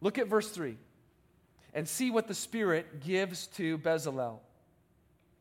Look 0.01 0.17
at 0.17 0.27
verse 0.27 0.49
3 0.49 0.77
and 1.73 1.88
see 1.88 2.10
what 2.10 2.27
the 2.27 2.34
Spirit 2.34 3.01
gives 3.01 3.47
to 3.47 3.77
Bezalel. 3.77 4.39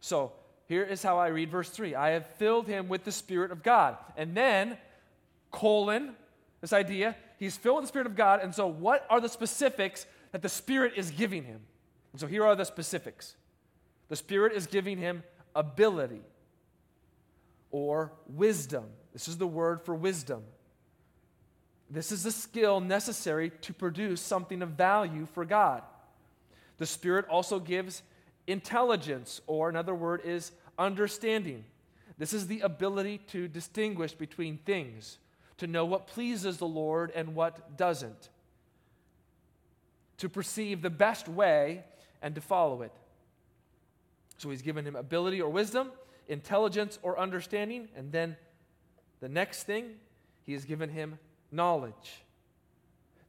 So, 0.00 0.32
here 0.68 0.84
is 0.84 1.02
how 1.02 1.18
I 1.18 1.28
read 1.28 1.50
verse 1.50 1.70
3 1.70 1.94
I 1.94 2.10
have 2.10 2.26
filled 2.36 2.68
him 2.68 2.88
with 2.88 3.04
the 3.04 3.12
Spirit 3.12 3.50
of 3.50 3.62
God. 3.62 3.96
And 4.16 4.36
then, 4.36 4.76
colon, 5.50 6.14
this 6.60 6.72
idea, 6.72 7.16
he's 7.38 7.56
filled 7.56 7.76
with 7.76 7.84
the 7.84 7.88
Spirit 7.88 8.06
of 8.06 8.14
God. 8.14 8.40
And 8.42 8.54
so, 8.54 8.66
what 8.66 9.06
are 9.08 9.20
the 9.20 9.28
specifics 9.28 10.06
that 10.32 10.42
the 10.42 10.48
Spirit 10.48 10.92
is 10.96 11.10
giving 11.10 11.44
him? 11.44 11.60
And 12.12 12.20
so, 12.20 12.26
here 12.26 12.44
are 12.44 12.54
the 12.54 12.64
specifics 12.64 13.34
the 14.08 14.16
Spirit 14.16 14.52
is 14.52 14.66
giving 14.66 14.98
him 14.98 15.22
ability 15.54 16.22
or 17.70 18.12
wisdom. 18.26 18.84
This 19.12 19.28
is 19.28 19.38
the 19.38 19.46
word 19.46 19.82
for 19.82 19.94
wisdom. 19.94 20.42
This 21.90 22.12
is 22.12 22.22
the 22.22 22.30
skill 22.30 22.80
necessary 22.80 23.50
to 23.62 23.72
produce 23.72 24.20
something 24.20 24.60
of 24.60 24.70
value 24.70 25.26
for 25.32 25.44
God. 25.46 25.82
The 26.76 26.86
Spirit 26.86 27.26
also 27.28 27.58
gives 27.58 28.02
intelligence, 28.48 29.40
or 29.46 29.68
another 29.68 29.94
word 29.94 30.22
is 30.24 30.50
understanding. 30.78 31.64
This 32.18 32.32
is 32.32 32.48
the 32.48 32.60
ability 32.60 33.18
to 33.28 33.46
distinguish 33.46 34.12
between 34.12 34.58
things, 34.58 35.18
to 35.58 35.66
know 35.66 35.84
what 35.84 36.08
pleases 36.08 36.56
the 36.56 36.66
Lord 36.66 37.12
and 37.14 37.34
what 37.34 37.76
doesn't, 37.76 38.30
to 40.16 40.28
perceive 40.28 40.82
the 40.82 40.90
best 40.90 41.28
way 41.28 41.84
and 42.22 42.34
to 42.34 42.40
follow 42.40 42.82
it. 42.82 42.92
So 44.38 44.50
he's 44.50 44.62
given 44.62 44.84
him 44.84 44.96
ability 44.96 45.40
or 45.40 45.50
wisdom, 45.50 45.90
intelligence 46.26 46.98
or 47.02 47.18
understanding, 47.18 47.88
and 47.96 48.10
then 48.10 48.36
the 49.20 49.28
next 49.28 49.64
thing, 49.64 49.94
he 50.44 50.54
has 50.54 50.64
given 50.64 50.88
him 50.88 51.18
knowledge. 51.52 52.22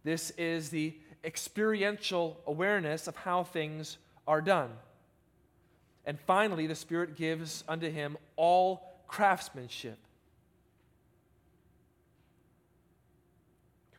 This 0.03 0.31
is 0.31 0.69
the 0.69 0.95
experiential 1.23 2.39
awareness 2.47 3.07
of 3.07 3.15
how 3.15 3.43
things 3.43 3.97
are 4.27 4.41
done. 4.41 4.71
And 6.09 6.19
finally, 6.19 6.65
the 6.65 6.73
Spirit 6.73 7.15
gives 7.15 7.63
unto 7.67 7.87
him 7.87 8.17
all 8.35 8.97
craftsmanship. 9.07 9.99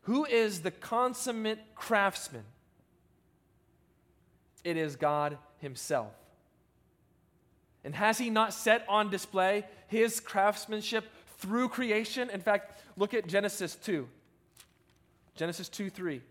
Who 0.03 0.25
is 0.25 0.63
the 0.63 0.73
consummate 0.73 1.61
craftsman? 1.77 2.43
It 4.65 4.77
is 4.77 4.97
God 4.97 5.39
Himself. 5.59 6.13
And 7.85 7.95
has 7.95 8.19
he 8.19 8.29
not 8.29 8.53
set 8.55 8.85
on 8.89 9.09
display 9.09 9.65
his 9.87 10.19
craftsmanship 10.19 11.05
through 11.39 11.69
creation? 11.69 12.29
In 12.31 12.41
fact, 12.41 12.83
look 12.97 13.15
at 13.15 13.29
Genesis 13.29 13.77
2. 13.77 14.09
Genesis 15.37 15.69
2 15.69 15.91
3. 15.91 16.23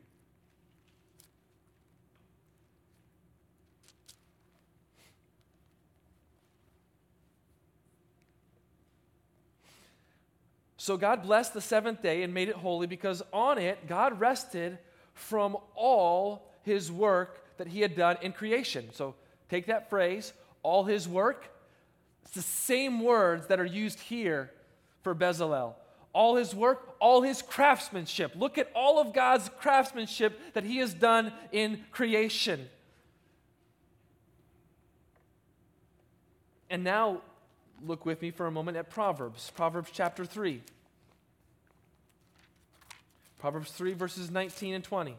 So 10.90 10.98
God 10.98 11.22
blessed 11.22 11.54
the 11.54 11.62
seventh 11.62 12.02
day 12.02 12.24
and 12.24 12.34
made 12.34 12.50
it 12.50 12.56
holy 12.56 12.88
because 12.88 13.22
on 13.32 13.60
it 13.60 13.88
God 13.88 14.20
rested 14.20 14.80
from 15.14 15.56
all 15.76 16.52
his 16.64 16.92
work 16.92 17.46
that 17.58 17.68
he 17.68 17.82
had 17.82 17.96
done 17.96 18.18
in 18.24 18.32
creation. 18.32 18.90
So 18.94 19.14
take 19.52 19.68
that 19.68 19.92
phrase, 19.92 20.34
all 20.64 20.86
his 20.86 21.08
work. 21.08 21.48
It's 22.24 22.32
the 22.32 22.42
same 22.42 23.04
words 23.04 23.46
that 23.50 23.60
are 23.60 23.68
used 23.68 24.00
here 24.00 24.50
for 25.04 25.14
Bezalel. 25.14 25.76
All 26.12 26.38
his 26.38 26.56
work, 26.56 26.96
all 27.00 27.22
his 27.22 27.44
craftsmanship. 27.44 28.32
Look 28.36 28.58
at 28.58 28.72
all 28.74 29.00
of 29.00 29.14
God's 29.14 29.48
craftsmanship 29.60 30.56
that 30.56 30.64
he 30.64 30.78
has 30.78 30.92
done 30.92 31.32
in 31.52 31.86
creation. 31.92 32.68
And 36.68 36.84
now 36.84 37.22
look 37.86 38.08
with 38.08 38.24
me 38.24 38.32
for 38.32 38.48
a 38.48 38.52
moment 38.52 38.76
at 38.76 38.90
Proverbs, 38.90 39.52
Proverbs 39.56 39.92
chapter 39.94 40.26
3. 40.26 40.64
Proverbs 43.40 43.72
3, 43.72 43.94
verses 43.94 44.30
19 44.30 44.76
and 44.76 44.84
20. 44.84 45.16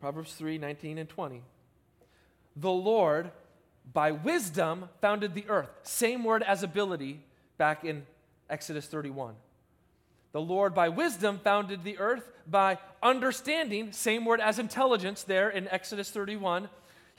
Proverbs 0.00 0.32
3 0.32 0.58
19 0.58 0.98
and 0.98 1.08
20. 1.08 1.42
The 2.56 2.70
Lord, 2.70 3.30
by 3.92 4.12
wisdom, 4.12 4.88
founded 5.00 5.34
the 5.34 5.48
earth. 5.48 5.70
Same 5.82 6.24
word 6.24 6.42
as 6.42 6.62
ability 6.62 7.20
back 7.58 7.84
in 7.84 8.06
Exodus 8.48 8.86
31. 8.86 9.34
The 10.32 10.40
Lord, 10.40 10.74
by 10.74 10.88
wisdom, 10.88 11.40
founded 11.42 11.84
the 11.84 11.98
earth. 11.98 12.30
By 12.46 12.78
understanding, 13.02 13.92
same 13.92 14.24
word 14.24 14.40
as 14.40 14.58
intelligence 14.58 15.22
there 15.22 15.50
in 15.50 15.68
Exodus 15.68 16.10
31. 16.10 16.68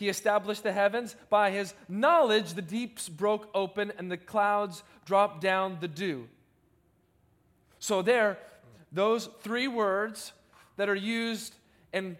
He 0.01 0.09
established 0.09 0.63
the 0.63 0.71
heavens. 0.71 1.15
By 1.29 1.51
his 1.51 1.75
knowledge, 1.87 2.55
the 2.55 2.63
deeps 2.63 3.07
broke 3.07 3.47
open 3.53 3.93
and 3.99 4.09
the 4.09 4.17
clouds 4.17 4.81
dropped 5.05 5.41
down 5.41 5.77
the 5.79 5.87
dew. 5.87 6.27
So, 7.77 8.01
there, 8.01 8.39
those 8.91 9.29
three 9.41 9.67
words 9.67 10.33
that 10.77 10.89
are 10.89 10.95
used 10.95 11.53
and 11.93 12.17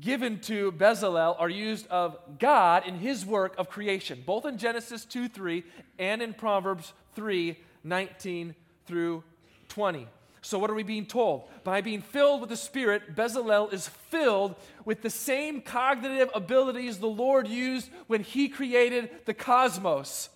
given 0.00 0.38
to 0.42 0.70
Bezalel 0.70 1.34
are 1.36 1.50
used 1.50 1.88
of 1.88 2.16
God 2.38 2.86
in 2.86 2.94
his 2.94 3.26
work 3.26 3.56
of 3.58 3.68
creation, 3.68 4.22
both 4.24 4.46
in 4.46 4.56
Genesis 4.56 5.04
2 5.04 5.26
3 5.26 5.64
and 5.98 6.22
in 6.22 6.32
Proverbs 6.32 6.92
3 7.16 7.58
19 7.82 8.54
through 8.86 9.24
20. 9.68 10.06
So, 10.44 10.58
what 10.58 10.70
are 10.70 10.74
we 10.74 10.82
being 10.82 11.06
told? 11.06 11.48
By 11.64 11.80
being 11.80 12.02
filled 12.02 12.42
with 12.42 12.50
the 12.50 12.56
Spirit, 12.58 13.16
Bezalel 13.16 13.72
is 13.72 13.88
filled 13.88 14.56
with 14.84 15.00
the 15.00 15.08
same 15.08 15.62
cognitive 15.62 16.28
abilities 16.34 16.98
the 16.98 17.06
Lord 17.06 17.48
used 17.48 17.88
when 18.08 18.22
he 18.22 18.50
created 18.50 19.08
the 19.24 19.32
cosmos. 19.32 20.28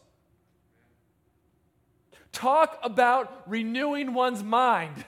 Talk 2.32 2.78
about 2.82 3.42
renewing 3.46 4.14
one's 4.14 4.42
mind. 4.42 5.04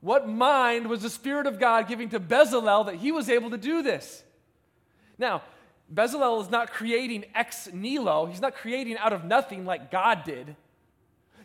What 0.00 0.28
mind 0.28 0.88
was 0.88 1.00
the 1.00 1.08
Spirit 1.08 1.46
of 1.46 1.58
God 1.58 1.88
giving 1.88 2.10
to 2.10 2.20
Bezalel 2.20 2.84
that 2.84 2.96
he 2.96 3.10
was 3.10 3.30
able 3.30 3.48
to 3.48 3.56
do 3.56 3.82
this? 3.82 4.22
Now, 5.16 5.40
Bezalel 5.92 6.42
is 6.42 6.50
not 6.50 6.72
creating 6.72 7.24
ex 7.34 7.70
nihilo, 7.72 8.26
he's 8.26 8.42
not 8.42 8.54
creating 8.54 8.98
out 8.98 9.14
of 9.14 9.24
nothing 9.24 9.64
like 9.64 9.90
God 9.90 10.24
did. 10.24 10.56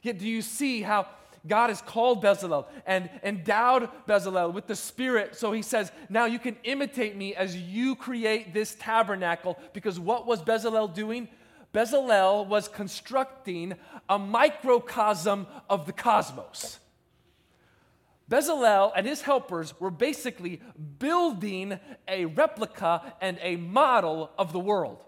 Yet, 0.02 0.18
do 0.18 0.28
you 0.28 0.42
see 0.42 0.82
how 0.82 1.08
God 1.48 1.70
has 1.70 1.82
called 1.82 2.24
Bezalel 2.24 2.66
and 2.86 3.10
endowed 3.24 3.90
Bezalel 4.08 4.54
with 4.54 4.68
the 4.68 4.76
Spirit? 4.76 5.36
So 5.36 5.52
he 5.52 5.62
says, 5.62 5.92
Now 6.10 6.26
you 6.26 6.40
can 6.40 6.58
imitate 6.64 7.16
me 7.16 7.36
as 7.36 7.56
you 7.56 7.96
create 7.96 8.54
this 8.54 8.76
tabernacle. 8.80 9.58
Because 9.74 10.00
what 10.00 10.26
was 10.26 10.42
Bezalel 10.42 10.94
doing? 10.94 11.28
Bezalel 11.74 12.48
was 12.48 12.68
constructing 12.68 13.76
a 14.08 14.18
microcosm 14.18 15.48
of 15.70 15.86
the 15.86 15.94
cosmos. 15.94 16.80
Bezalel 18.30 18.92
and 18.96 19.08
his 19.08 19.22
helpers 19.22 19.80
were 19.80 19.90
basically 19.90 20.62
building 21.00 21.80
a 22.08 22.26
replica 22.26 23.14
and 23.22 23.40
a 23.42 23.56
model 23.56 24.30
of 24.38 24.54
the 24.54 24.60
world. 24.60 25.04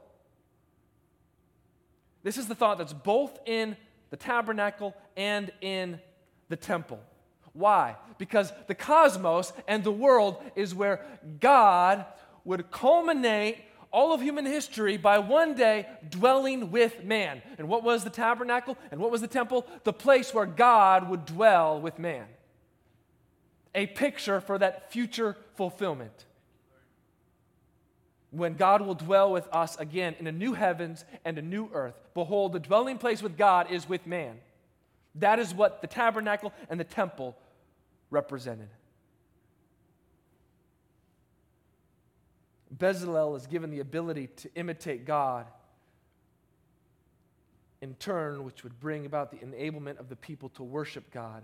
This 2.24 2.38
is 2.38 2.48
the 2.48 2.56
thought 2.56 2.78
that's 2.78 2.94
both 2.94 3.40
in 3.46 3.78
the 4.10 4.18
tabernacle 4.18 4.96
and 5.16 5.52
in 5.62 6.00
the 6.52 6.56
temple. 6.56 7.00
Why? 7.54 7.96
Because 8.18 8.54
the 8.68 8.76
cosmos 8.76 9.52
and 9.68 9.84
the 9.84 9.92
world 9.92 10.38
is 10.56 10.76
where 10.76 11.06
God 11.40 12.06
would 12.46 12.70
culminate 12.72 13.58
all 13.92 14.14
of 14.14 14.22
human 14.22 14.46
history 14.46 14.96
by 14.98 15.20
one 15.20 15.54
day 15.54 15.86
dwelling 16.10 16.72
with 16.72 17.04
man. 17.04 17.42
And 17.58 17.68
what 17.68 17.84
was 17.84 18.04
the 18.04 18.10
tabernacle 18.10 18.78
and 18.92 19.02
what 19.02 19.12
was 19.12 19.22
the 19.22 19.28
temple? 19.28 19.68
The 19.84 19.92
place 19.94 20.34
where 20.34 20.46
God 20.46 21.10
would 21.10 21.26
dwell 21.26 21.82
with 21.82 22.00
man 22.00 22.28
a 23.74 23.88
picture 23.88 24.42
for 24.42 24.58
that 24.58 24.92
future 24.92 25.38
fulfillment. 25.56 26.26
When 28.32 28.56
God 28.56 28.82
will 28.82 28.96
dwell 28.96 29.32
with 29.32 29.48
us 29.52 29.78
again 29.78 30.16
in 30.20 30.28
a 30.28 30.32
new 30.32 30.54
heavens 30.54 31.04
and 31.26 31.38
a 31.38 31.42
new 31.42 31.70
earth. 31.74 31.96
Behold, 32.14 32.54
the 32.54 32.60
dwelling 32.60 32.98
place 32.98 33.22
with 33.22 33.38
God 33.38 33.72
is 33.72 33.88
with 33.88 34.08
man. 34.08 34.40
That 35.16 35.40
is 35.40 35.54
what 35.54 35.82
the 35.82 35.88
tabernacle 35.88 36.54
and 36.70 36.80
the 36.80 36.86
temple 36.86 37.38
represented. 38.10 38.70
Bezalel 42.76 43.36
is 43.36 43.48
given 43.48 43.70
the 43.70 43.80
ability 43.80 44.28
to 44.38 44.50
imitate 44.56 45.06
God 45.06 45.46
in 47.82 47.96
turn, 47.96 48.44
which 48.44 48.64
would 48.64 48.80
bring 48.80 49.06
about 49.06 49.32
the 49.32 49.38
enablement 49.38 50.00
of 50.00 50.08
the 50.08 50.16
people 50.16 50.50
to 50.50 50.64
worship 50.64 51.12
God. 51.12 51.44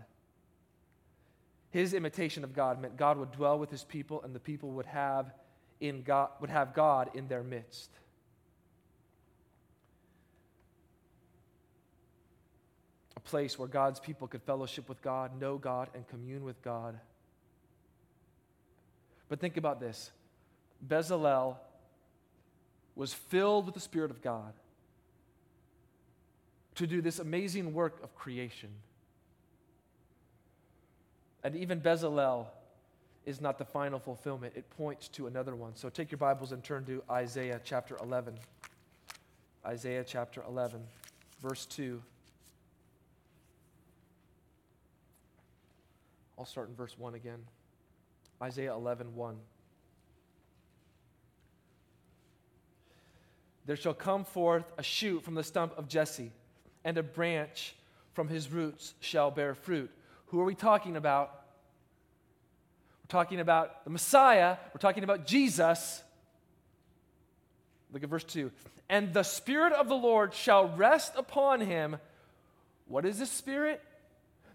His 1.71 1.93
imitation 1.93 2.43
of 2.43 2.53
God 2.53 2.82
meant 2.82 2.95
God 2.95 3.17
would 3.17 3.32
dwell 3.32 3.60
with 3.60 3.69
his 3.69 3.84
people 3.84 4.21
and 4.23 4.34
the 4.34 4.39
people 4.39 4.69
would 4.71 4.86
have, 4.86 5.34
in 5.82 6.03
God, 6.03 6.30
would 6.39 6.49
have 6.49 6.73
God 6.73 7.10
in 7.13 7.27
their 7.27 7.43
midst. 7.43 7.89
A 13.17 13.19
place 13.19 13.58
where 13.58 13.67
God's 13.67 13.99
people 13.99 14.27
could 14.27 14.43
fellowship 14.43 14.88
with 14.88 15.01
God, 15.01 15.41
know 15.41 15.58
God, 15.58 15.89
and 15.95 16.08
commune 16.08 16.43
with 16.43 16.62
God. 16.62 16.99
But 19.27 19.39
think 19.39 19.58
about 19.58 19.80
this 19.80 20.12
Bezalel 20.88 21.56
was 22.95 23.15
filled 23.15 23.65
with 23.65 23.73
the 23.73 23.82
Spirit 23.82 24.12
of 24.12 24.21
God 24.21 24.53
to 26.75 26.86
do 26.86 27.01
this 27.01 27.17
amazing 27.17 27.73
work 27.73 28.03
of 28.03 28.15
creation. 28.15 28.69
And 31.43 31.56
even 31.56 31.82
Bezalel 31.82 32.45
is 33.25 33.41
not 33.41 33.58
the 33.58 33.65
final 33.65 33.97
fulfillment, 33.97 34.53
it 34.56 34.69
points 34.77 35.08
to 35.10 35.25
another 35.25 35.56
one. 35.56 35.75
So 35.75 35.89
take 35.89 36.12
your 36.12 36.19
Bibles 36.19 36.51
and 36.51 36.63
turn 36.63 36.86
to 36.86 37.01
Isaiah 37.10 37.60
chapter 37.63 37.97
11. 38.03 38.36
Isaiah 39.65 40.03
chapter 40.03 40.43
11, 40.47 40.84
verse 41.41 41.65
2. 41.65 41.99
I'll 46.38 46.45
start 46.45 46.69
in 46.69 46.76
verse 46.76 46.97
1 46.97 47.15
again. 47.15 47.39
Isaiah 48.41 48.73
11, 48.73 49.15
1. 49.15 49.38
There 53.66 53.76
shall 53.76 53.93
come 53.93 54.24
forth 54.24 54.72
a 54.78 54.84
shoot 54.84 55.24
from 55.24 55.36
the 55.36 55.43
stump 55.43 55.78
of 55.78 55.88
Jesse, 55.88 56.32
and 56.86 56.97
a 56.97 57.03
branch 57.03 57.76
from 58.14 58.28
his 58.28 58.51
roots 58.51 58.93
shall 58.99 59.32
bear 59.32 59.55
fruit. 59.55 59.91
Who 60.28 60.39
are 60.39 60.45
we 60.45 60.55
talking 60.55 60.95
about? 60.95 61.32
We're 63.03 63.09
talking 63.09 63.39
about 63.39 63.84
the 63.84 63.89
Messiah. 63.89 64.57
We're 64.74 64.80
talking 64.80 65.03
about 65.03 65.26
Jesus. 65.26 66.01
Look 67.91 68.03
at 68.03 68.09
verse 68.09 68.24
2. 68.24 68.51
And 68.89 69.14
the 69.14 69.24
Spirit 69.24 69.74
of 69.74 69.89
the 69.89 69.95
Lord 69.95 70.34
shall 70.34 70.70
rest 70.70 71.14
upon 71.18 71.62
him. 71.62 71.97
What 72.88 73.05
is 73.05 73.20
this 73.20 73.32
Spirit? 73.32 73.82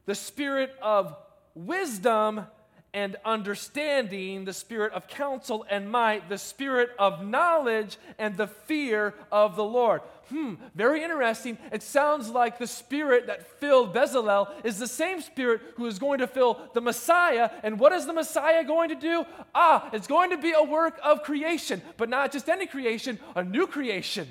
The 0.06 0.14
Spirit 0.14 0.74
of 0.80 1.16
wisdom 1.54 2.46
and 2.94 3.16
understanding, 3.24 4.44
the 4.44 4.52
spirit 4.52 4.92
of 4.92 5.08
counsel 5.08 5.64
and 5.70 5.90
might, 5.90 6.28
the 6.28 6.36
spirit 6.36 6.90
of 6.98 7.24
knowledge 7.24 7.96
and 8.18 8.36
the 8.36 8.46
fear 8.46 9.14
of 9.30 9.56
the 9.56 9.64
Lord. 9.64 10.02
Hmm, 10.28 10.54
very 10.74 11.02
interesting. 11.02 11.56
It 11.72 11.82
sounds 11.82 12.28
like 12.28 12.58
the 12.58 12.66
spirit 12.66 13.26
that 13.26 13.60
filled 13.60 13.94
Bezalel 13.94 14.48
is 14.64 14.78
the 14.78 14.86
same 14.86 15.20
spirit 15.22 15.62
who 15.76 15.86
is 15.86 15.98
going 15.98 16.18
to 16.18 16.26
fill 16.26 16.60
the 16.74 16.80
Messiah. 16.80 17.50
And 17.62 17.78
what 17.78 17.92
is 17.92 18.06
the 18.06 18.12
Messiah 18.12 18.64
going 18.64 18.90
to 18.90 18.94
do? 18.94 19.24
Ah, 19.54 19.88
it's 19.92 20.06
going 20.06 20.30
to 20.30 20.38
be 20.38 20.52
a 20.52 20.62
work 20.62 20.98
of 21.02 21.22
creation, 21.22 21.80
but 21.96 22.08
not 22.10 22.30
just 22.30 22.48
any 22.48 22.66
creation, 22.66 23.18
a 23.34 23.42
new 23.42 23.66
creation. 23.66 24.28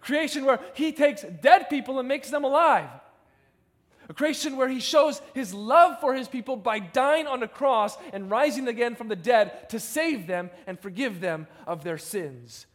Creation 0.00 0.44
where 0.44 0.60
he 0.74 0.92
takes 0.92 1.22
dead 1.22 1.70
people 1.70 1.98
and 1.98 2.08
makes 2.08 2.30
them 2.30 2.44
alive 2.44 2.88
a 4.08 4.14
creation 4.14 4.56
where 4.56 4.68
he 4.68 4.80
shows 4.80 5.20
his 5.34 5.52
love 5.52 6.00
for 6.00 6.14
his 6.14 6.28
people 6.28 6.56
by 6.56 6.78
dying 6.78 7.26
on 7.26 7.40
the 7.40 7.48
cross 7.48 7.96
and 8.12 8.30
rising 8.30 8.66
again 8.66 8.94
from 8.94 9.08
the 9.08 9.16
dead 9.16 9.68
to 9.70 9.78
save 9.78 10.26
them 10.26 10.50
and 10.66 10.80
forgive 10.80 11.20
them 11.20 11.46
of 11.66 11.84
their 11.84 11.98
sins. 11.98 12.66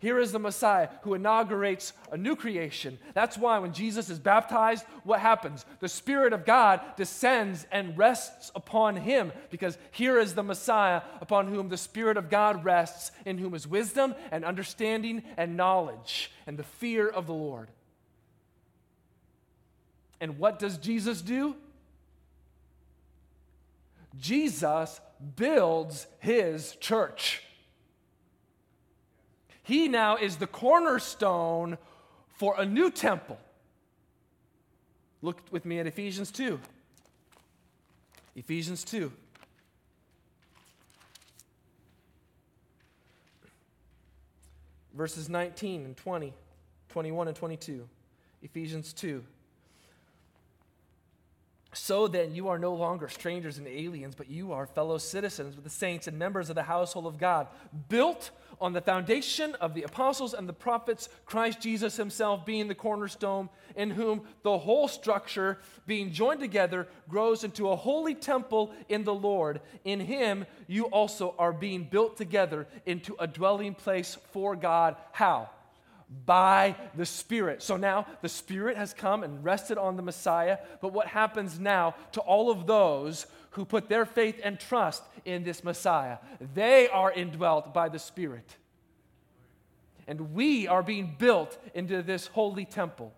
Here 0.00 0.18
is 0.18 0.32
the 0.32 0.38
Messiah 0.38 0.88
who 1.02 1.12
inaugurates 1.12 1.92
a 2.10 2.16
new 2.16 2.34
creation. 2.34 2.98
That's 3.12 3.36
why 3.36 3.58
when 3.58 3.74
Jesus 3.74 4.08
is 4.08 4.18
baptized, 4.18 4.86
what 5.04 5.20
happens? 5.20 5.66
The 5.80 5.90
Spirit 5.90 6.32
of 6.32 6.46
God 6.46 6.80
descends 6.96 7.66
and 7.70 7.98
rests 7.98 8.50
upon 8.54 8.96
him 8.96 9.30
because 9.50 9.76
here 9.90 10.18
is 10.18 10.34
the 10.34 10.42
Messiah 10.42 11.02
upon 11.20 11.48
whom 11.48 11.68
the 11.68 11.76
Spirit 11.76 12.16
of 12.16 12.30
God 12.30 12.64
rests, 12.64 13.12
in 13.26 13.36
whom 13.36 13.52
is 13.52 13.68
wisdom 13.68 14.14
and 14.30 14.42
understanding 14.42 15.22
and 15.36 15.58
knowledge 15.58 16.30
and 16.46 16.58
the 16.58 16.64
fear 16.64 17.06
of 17.06 17.26
the 17.26 17.34
Lord. 17.34 17.68
And 20.20 20.38
what 20.38 20.58
does 20.58 20.76
Jesus 20.76 21.22
do? 21.22 21.56
Jesus 24.18 25.00
builds 25.36 26.06
his 26.18 26.76
church. 26.76 27.42
He 29.62 29.88
now 29.88 30.16
is 30.16 30.36
the 30.36 30.46
cornerstone 30.46 31.78
for 32.36 32.54
a 32.58 32.66
new 32.66 32.90
temple. 32.90 33.38
Look 35.22 35.42
with 35.50 35.64
me 35.64 35.78
at 35.78 35.86
Ephesians 35.86 36.30
2. 36.30 36.58
Ephesians 38.36 38.84
2. 38.84 39.12
Verses 44.94 45.28
19 45.28 45.84
and 45.84 45.96
20, 45.96 46.32
21 46.88 47.28
and 47.28 47.36
22. 47.36 47.88
Ephesians 48.42 48.92
2. 48.92 49.22
So 51.72 52.08
then, 52.08 52.34
you 52.34 52.48
are 52.48 52.58
no 52.58 52.74
longer 52.74 53.08
strangers 53.08 53.58
and 53.58 53.68
aliens, 53.68 54.14
but 54.16 54.28
you 54.28 54.52
are 54.52 54.66
fellow 54.66 54.98
citizens 54.98 55.54
with 55.54 55.62
the 55.64 55.70
saints 55.70 56.08
and 56.08 56.18
members 56.18 56.48
of 56.48 56.56
the 56.56 56.64
household 56.64 57.06
of 57.06 57.16
God, 57.16 57.46
built 57.88 58.30
on 58.60 58.72
the 58.72 58.80
foundation 58.80 59.54
of 59.54 59.74
the 59.74 59.84
apostles 59.84 60.34
and 60.34 60.48
the 60.48 60.52
prophets, 60.52 61.08
Christ 61.24 61.60
Jesus 61.60 61.96
himself 61.96 62.44
being 62.44 62.68
the 62.68 62.74
cornerstone, 62.74 63.48
in 63.76 63.90
whom 63.90 64.22
the 64.42 64.58
whole 64.58 64.88
structure, 64.88 65.58
being 65.86 66.12
joined 66.12 66.40
together, 66.40 66.88
grows 67.08 67.44
into 67.44 67.70
a 67.70 67.76
holy 67.76 68.14
temple 68.14 68.72
in 68.88 69.04
the 69.04 69.14
Lord. 69.14 69.60
In 69.84 70.00
him, 70.00 70.46
you 70.66 70.86
also 70.86 71.34
are 71.38 71.52
being 71.52 71.84
built 71.84 72.16
together 72.16 72.66
into 72.84 73.16
a 73.18 73.26
dwelling 73.26 73.74
place 73.74 74.18
for 74.32 74.56
God. 74.56 74.96
How? 75.12 75.48
By 76.26 76.74
the 76.96 77.06
Spirit. 77.06 77.62
So 77.62 77.76
now 77.76 78.06
the 78.20 78.28
Spirit 78.28 78.76
has 78.76 78.92
come 78.92 79.22
and 79.22 79.44
rested 79.44 79.78
on 79.78 79.96
the 79.96 80.02
Messiah. 80.02 80.58
But 80.80 80.92
what 80.92 81.06
happens 81.06 81.58
now 81.60 81.94
to 82.12 82.20
all 82.20 82.50
of 82.50 82.66
those 82.66 83.26
who 83.50 83.64
put 83.64 83.88
their 83.88 84.04
faith 84.04 84.40
and 84.42 84.58
trust 84.58 85.02
in 85.24 85.44
this 85.44 85.62
Messiah? 85.62 86.18
They 86.54 86.88
are 86.88 87.12
indwelt 87.12 87.72
by 87.72 87.88
the 87.88 87.98
Spirit. 87.98 88.56
And 90.08 90.34
we 90.34 90.66
are 90.66 90.82
being 90.82 91.14
built 91.18 91.56
into 91.74 92.02
this 92.02 92.26
holy 92.26 92.64
temple 92.64 93.12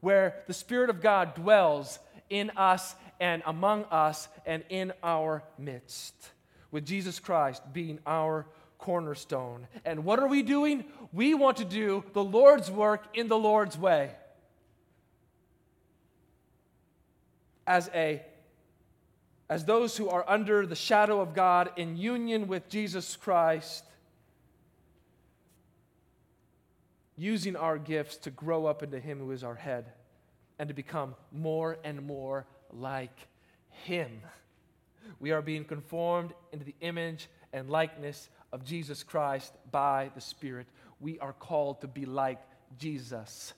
where 0.00 0.42
the 0.48 0.52
Spirit 0.52 0.90
of 0.90 1.00
God 1.00 1.34
dwells 1.34 1.98
in 2.28 2.50
us 2.56 2.96
and 3.20 3.42
among 3.46 3.84
us 3.84 4.28
and 4.44 4.64
in 4.68 4.92
our 5.02 5.44
midst, 5.56 6.14
with 6.70 6.84
Jesus 6.84 7.20
Christ 7.20 7.62
being 7.72 8.00
our 8.04 8.46
cornerstone. 8.84 9.66
And 9.86 10.04
what 10.04 10.18
are 10.18 10.28
we 10.28 10.42
doing? 10.42 10.84
We 11.10 11.32
want 11.32 11.56
to 11.56 11.64
do 11.64 12.04
the 12.12 12.22
Lord's 12.22 12.70
work 12.70 13.06
in 13.14 13.28
the 13.28 13.38
Lord's 13.38 13.78
way. 13.78 14.10
As 17.66 17.88
a 17.94 18.22
as 19.48 19.64
those 19.64 19.96
who 19.96 20.10
are 20.10 20.24
under 20.28 20.66
the 20.66 20.74
shadow 20.74 21.20
of 21.20 21.34
God 21.34 21.70
in 21.76 21.96
union 21.96 22.46
with 22.46 22.68
Jesus 22.68 23.16
Christ, 23.16 23.84
using 27.16 27.56
our 27.56 27.78
gifts 27.78 28.16
to 28.18 28.30
grow 28.30 28.66
up 28.66 28.82
into 28.82 29.00
Him 29.00 29.18
who 29.18 29.30
is 29.30 29.44
our 29.44 29.54
head 29.54 29.92
and 30.58 30.68
to 30.68 30.74
become 30.74 31.14
more 31.32 31.78
and 31.84 32.06
more 32.06 32.46
like 32.70 33.28
Him. 33.70 34.20
We 35.20 35.30
are 35.30 35.42
being 35.42 35.64
conformed 35.64 36.34
into 36.52 36.66
the 36.66 36.74
image 36.80 37.28
and 37.54 37.70
likeness 37.70 38.28
of 38.54 38.64
Jesus 38.64 39.02
Christ 39.02 39.52
by 39.72 40.12
the 40.14 40.20
Spirit. 40.20 40.68
We 41.00 41.18
are 41.18 41.32
called 41.32 41.80
to 41.80 41.88
be 41.88 42.06
like 42.06 42.40
Jesus. 42.78 43.52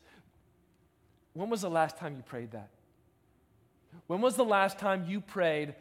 When 1.35 1.51
was 1.51 1.61
the 1.61 1.69
last 1.69 1.99
time 1.99 2.17
you 2.17 2.23
prayed 2.23 2.53
that? 2.53 2.71
When 4.07 4.23
was 4.23 4.37
the 4.37 4.45
last 4.45 4.79
time 4.79 5.05
you 5.07 5.21
prayed, 5.21 5.75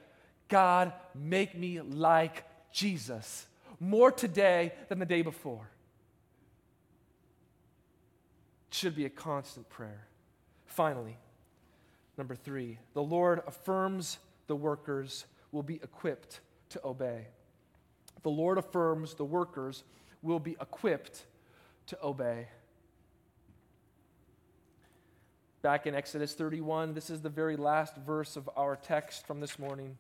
God, 0.50 0.92
make 1.16 1.58
me 1.58 1.80
like 1.80 2.44
Jesus? 2.74 3.48
More 3.80 4.12
today 4.12 4.74
than 4.90 5.00
the 5.00 5.06
day 5.06 5.22
before. 5.22 5.70
It 8.70 8.76
should 8.76 8.98
be 8.98 9.06
a 9.06 9.10
constant 9.10 9.70
prayer. 9.70 10.08
Finally, 10.66 11.18
number 12.18 12.36
three, 12.36 12.80
the 12.94 13.04
Lord 13.04 13.42
affirms 13.48 14.18
the 14.48 14.58
workers 14.58 15.26
will 15.54 15.64
be 15.64 15.76
equipped 15.76 16.42
to 16.72 16.82
obey 16.84 17.28
the 18.24 18.30
Lord 18.30 18.58
affirms 18.58 19.14
the 19.14 19.26
workers 19.26 19.84
will 20.22 20.40
be 20.40 20.58
equipped 20.60 21.26
to 21.88 21.98
obey. 22.04 22.48
Back 25.62 25.88
in 25.88 25.96
Exodus 25.96 26.34
31, 26.34 26.94
this 26.94 27.10
is 27.10 27.22
the 27.22 27.30
very 27.30 27.56
last 27.56 27.96
verse 27.98 28.36
of 28.36 28.50
our 28.56 28.76
text 28.76 29.26
from 29.26 29.40
this 29.40 29.58
morning, 29.58 29.98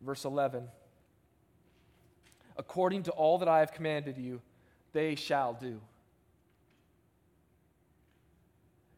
verse 0.00 0.24
11. 0.24 0.68
According 2.56 3.04
to 3.04 3.10
all 3.12 3.38
that 3.38 3.48
I 3.48 3.60
have 3.60 3.72
commanded 3.72 4.18
you, 4.18 4.40
they 4.92 5.14
shall 5.14 5.52
do. 5.52 5.80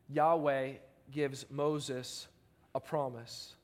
Yahweh 0.08 0.72
gives 1.12 1.46
Moses 1.50 2.26
a 2.74 2.80
promise 2.80 3.54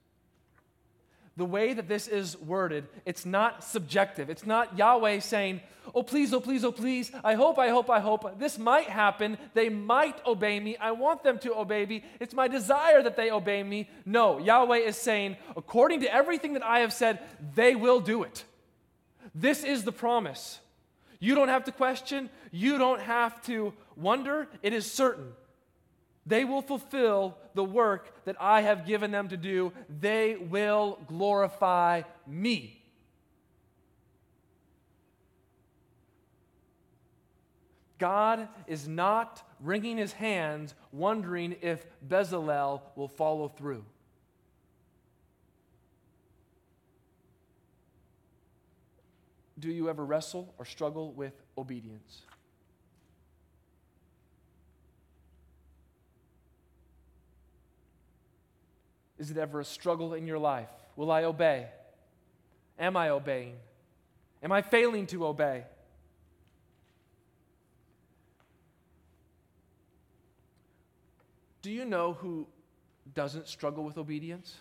the 1.37 1.45
way 1.45 1.75
that 1.75 1.89
this 1.89 2.09
is 2.09 2.37
worded, 2.39 2.87
it's 3.05 3.27
not 3.27 3.63
subjective. 3.63 4.31
It's 4.31 4.47
not 4.47 4.79
Yahweh 4.79 5.21
saying, 5.21 5.61
Oh, 5.95 6.03
please, 6.03 6.33
oh, 6.35 6.41
please, 6.41 6.65
oh, 6.65 6.73
please. 6.73 7.13
I 7.23 7.35
hope, 7.35 7.59
I 7.59 7.69
hope, 7.69 7.91
I 7.91 8.01
hope. 8.01 8.39
This 8.39 8.59
might 8.59 8.89
happen. 8.89 9.39
They 9.55 9.69
might 9.69 10.25
obey 10.27 10.59
me. 10.59 10.77
I 10.77 10.93
want 10.93 11.23
them 11.23 11.39
to 11.41 11.55
obey 11.55 11.87
me. 11.87 12.05
It's 12.21 12.35
my 12.35 12.49
desire 12.49 13.03
that 13.03 13.17
they 13.17 13.31
obey 13.31 13.63
me. 13.63 13.89
No, 14.05 14.39
Yahweh 14.39 14.79
is 14.79 14.97
saying, 14.97 15.37
according 15.57 16.01
to 16.01 16.13
everything 16.13 16.55
that 16.55 16.65
I 16.65 16.81
have 16.81 16.93
said, 16.93 17.21
they 17.55 17.75
will 17.75 18.01
do 18.01 18.25
it. 18.25 18.45
This 19.35 19.65
is 19.65 19.85
the 19.85 19.93
promise. 19.93 20.59
You 21.19 21.35
don't 21.35 21.49
have 21.49 21.65
to 21.65 21.73
question, 21.73 22.31
you 22.51 22.79
don't 22.79 23.01
have 23.01 23.41
to 23.47 23.73
wonder. 23.97 24.49
It 24.63 24.73
is 24.73 24.91
certain. 24.91 25.33
They 26.27 26.45
will 26.45 26.63
fulfill 26.63 27.39
the 27.55 27.65
work 27.65 28.25
that 28.25 28.37
I 28.41 28.63
have 28.63 28.85
given 28.85 29.13
them 29.13 29.29
to 29.29 29.37
do. 29.37 29.73
They 29.89 30.37
will 30.37 30.99
glorify 31.07 32.03
me. 32.27 32.83
God 37.99 38.49
is 38.67 38.87
not 38.87 39.43
wringing 39.61 39.97
his 39.97 40.13
hands 40.13 40.75
wondering 40.93 41.57
if 41.63 41.87
Bezalel 42.07 42.83
will 42.95 43.09
follow 43.09 43.49
through. 43.49 43.85
Do 49.59 49.71
you 49.71 49.89
ever 49.89 50.05
wrestle 50.05 50.53
or 50.59 50.67
struggle 50.67 51.13
with 51.13 51.33
obedience? 51.57 52.23
Is 59.19 59.31
it 59.31 59.37
ever 59.37 59.61
a 59.61 59.65
struggle 59.65 60.15
in 60.15 60.27
your 60.27 60.39
life? 60.39 60.69
Will 60.97 61.11
I 61.11 61.25
obey? 61.25 61.69
Am 62.79 62.97
I 62.97 63.11
obeying? 63.11 63.57
Am 64.43 64.53
I 64.53 64.63
failing 64.63 65.07
to 65.09 65.27
obey? 65.27 65.65
Do 71.63 71.71
you 71.71 71.85
know 71.85 72.13
who 72.13 72.47
doesn't 73.15 73.49
struggle 73.49 73.85
with 73.85 73.99
obedience? 73.99 74.57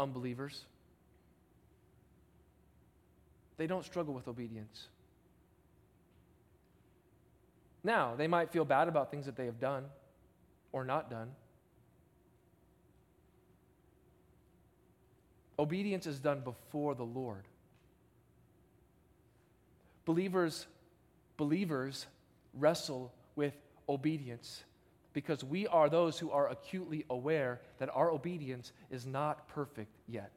unbelievers. 0.00 0.64
They 3.58 3.66
don't 3.66 3.84
struggle 3.84 4.14
with 4.14 4.26
obedience. 4.26 4.88
Now, 7.84 8.14
they 8.16 8.26
might 8.26 8.50
feel 8.50 8.64
bad 8.64 8.88
about 8.88 9.10
things 9.10 9.26
that 9.26 9.36
they 9.36 9.44
have 9.44 9.60
done 9.60 9.84
or 10.72 10.84
not 10.84 11.10
done. 11.10 11.30
Obedience 15.58 16.06
is 16.06 16.18
done 16.18 16.40
before 16.40 16.94
the 16.94 17.04
Lord. 17.04 17.44
Believers, 20.06 20.66
believers 21.36 22.06
wrestle 22.54 23.12
with 23.36 23.54
obedience 23.88 24.64
because 25.12 25.44
we 25.44 25.66
are 25.66 25.88
those 25.88 26.18
who 26.18 26.30
are 26.30 26.48
acutely 26.48 27.04
aware 27.10 27.60
that 27.78 27.90
our 27.94 28.10
obedience 28.10 28.72
is 28.90 29.04
not 29.04 29.48
perfect 29.48 29.94
yet. 30.08 30.32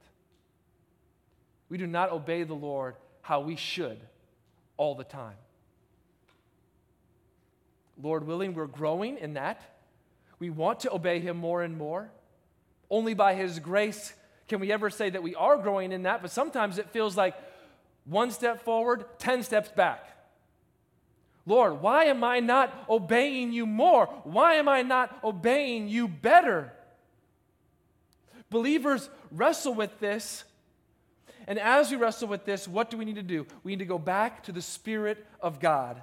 We 1.70 1.78
do 1.78 1.88
not 1.88 2.12
obey 2.12 2.44
the 2.44 2.54
Lord 2.54 2.96
how 3.22 3.42
we 3.42 3.56
should 3.56 4.00
all 4.78 4.96
the 4.96 5.04
time. 5.04 5.38
Lord 8.02 8.28
willing, 8.28 8.54
we're 8.54 8.68
growing 8.68 9.18
in 9.18 9.36
that. 9.36 9.62
We 10.44 10.50
want 10.50 10.82
to 10.82 10.94
obey 10.94 11.22
Him 11.22 11.38
more 11.38 11.64
and 11.64 11.78
more. 11.78 12.12
Only 12.90 13.14
by 13.14 13.34
His 13.34 13.60
grace 13.60 14.14
can 14.50 14.60
we 14.60 14.74
ever 14.74 14.90
say 14.90 15.10
that 15.10 15.24
we 15.24 15.36
are 15.36 15.56
growing 15.56 15.94
in 15.94 16.04
that, 16.04 16.22
but 16.22 16.32
sometimes 16.32 16.78
it 16.78 16.90
feels 16.90 17.16
like 17.16 17.34
one 18.04 18.30
step 18.30 18.66
forward, 18.66 19.06
10 19.20 19.44
steps 19.44 19.70
back. 19.70 20.06
Lord, 21.46 21.82
why 21.82 22.06
am 22.06 22.26
I 22.26 22.42
not 22.42 22.74
obeying 22.90 23.54
you 23.54 23.66
more? 23.66 24.08
Why 24.26 24.56
am 24.56 24.68
I 24.68 24.82
not 24.82 25.18
obeying 25.24 25.88
you 25.88 26.10
better? 26.10 26.74
Believers 28.50 29.10
wrestle 29.32 29.74
with 29.74 29.98
this. 30.02 30.44
And 31.48 31.58
as 31.58 31.90
we 31.90 31.96
wrestle 31.96 32.28
with 32.28 32.44
this, 32.44 32.68
what 32.68 32.90
do 32.90 32.98
we 32.98 33.06
need 33.06 33.16
to 33.16 33.24
do? 33.24 33.48
We 33.64 33.72
need 33.72 33.80
to 33.80 33.86
go 33.86 33.98
back 33.98 34.44
to 34.44 34.52
the 34.52 34.62
Spirit 34.62 35.26
of 35.40 35.62
God. 35.62 36.02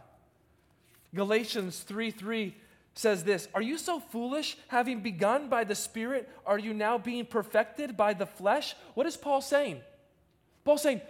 Galatians 1.15 1.81
3 1.81 2.11
3 2.11 2.55
says 2.95 3.25
this 3.25 3.49
Are 3.55 3.63
you 3.63 3.79
so 3.79 4.01
foolish? 4.01 4.57
Having 4.69 5.01
begun 5.01 5.49
by 5.49 5.65
the 5.65 5.75
Spirit, 5.75 6.29
are 6.47 6.59
you 6.59 6.75
now 6.75 6.99
being 6.99 7.27
perfected 7.27 7.97
by 7.97 8.15
the 8.15 8.27
flesh? 8.27 8.75
What 8.95 9.07
is 9.07 9.17
Paul 9.17 9.41
saying? 9.41 9.81
Paul's 10.65 10.83
saying, 10.83 11.01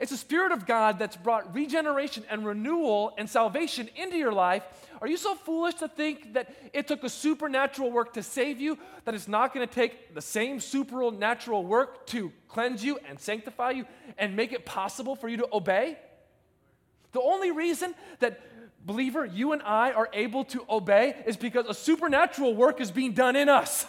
it's 0.00 0.12
the 0.12 0.16
Spirit 0.16 0.52
of 0.52 0.64
God 0.64 0.98
that's 0.98 1.16
brought 1.16 1.52
regeneration 1.52 2.22
and 2.30 2.46
renewal 2.46 3.14
and 3.18 3.28
salvation 3.28 3.88
into 3.96 4.16
your 4.16 4.32
life. 4.32 4.62
Are 5.00 5.08
you 5.08 5.16
so 5.16 5.34
foolish 5.34 5.74
to 5.76 5.88
think 5.88 6.34
that 6.34 6.54
it 6.72 6.86
took 6.86 7.02
a 7.02 7.08
supernatural 7.08 7.90
work 7.90 8.14
to 8.14 8.22
save 8.22 8.60
you, 8.60 8.78
that 9.04 9.14
it's 9.14 9.26
not 9.26 9.52
going 9.52 9.66
to 9.66 9.72
take 9.72 10.14
the 10.14 10.22
same 10.22 10.60
supernatural 10.60 11.64
work 11.64 12.06
to 12.08 12.32
cleanse 12.46 12.84
you 12.84 12.98
and 13.08 13.18
sanctify 13.18 13.70
you 13.70 13.86
and 14.16 14.36
make 14.36 14.52
it 14.52 14.64
possible 14.64 15.16
for 15.16 15.28
you 15.28 15.38
to 15.38 15.48
obey? 15.52 15.98
The 17.10 17.20
only 17.20 17.50
reason 17.50 17.94
that, 18.20 18.40
believer, 18.88 19.24
you 19.24 19.52
and 19.52 19.62
I 19.62 19.92
are 19.92 20.08
able 20.14 20.44
to 20.46 20.64
obey 20.68 21.14
is 21.26 21.36
because 21.36 21.66
a 21.66 21.74
supernatural 21.74 22.56
work 22.56 22.80
is 22.80 22.90
being 22.90 23.12
done 23.12 23.36
in 23.36 23.48
us. 23.48 23.86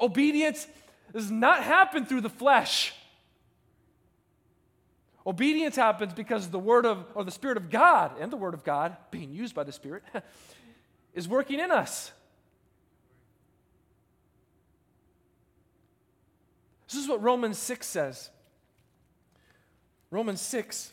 Obedience 0.00 0.66
does 1.12 1.30
not 1.30 1.62
happen 1.62 2.04
through 2.04 2.22
the 2.22 2.28
flesh. 2.28 2.92
Obedience 5.24 5.76
happens 5.76 6.12
because 6.12 6.50
the 6.50 6.58
word 6.58 6.84
of 6.84 7.06
or 7.14 7.22
the 7.22 7.30
spirit 7.30 7.56
of 7.56 7.70
God 7.70 8.12
and 8.20 8.32
the 8.32 8.36
word 8.36 8.52
of 8.52 8.64
God 8.64 8.96
being 9.10 9.32
used 9.32 9.54
by 9.54 9.62
the 9.62 9.72
spirit 9.72 10.02
is 11.14 11.28
working 11.28 11.60
in 11.60 11.70
us. 11.70 12.10
This 16.88 17.00
is 17.00 17.08
what 17.08 17.22
Romans 17.22 17.58
6 17.58 17.86
says. 17.86 18.30
Romans 20.10 20.40
6 20.40 20.92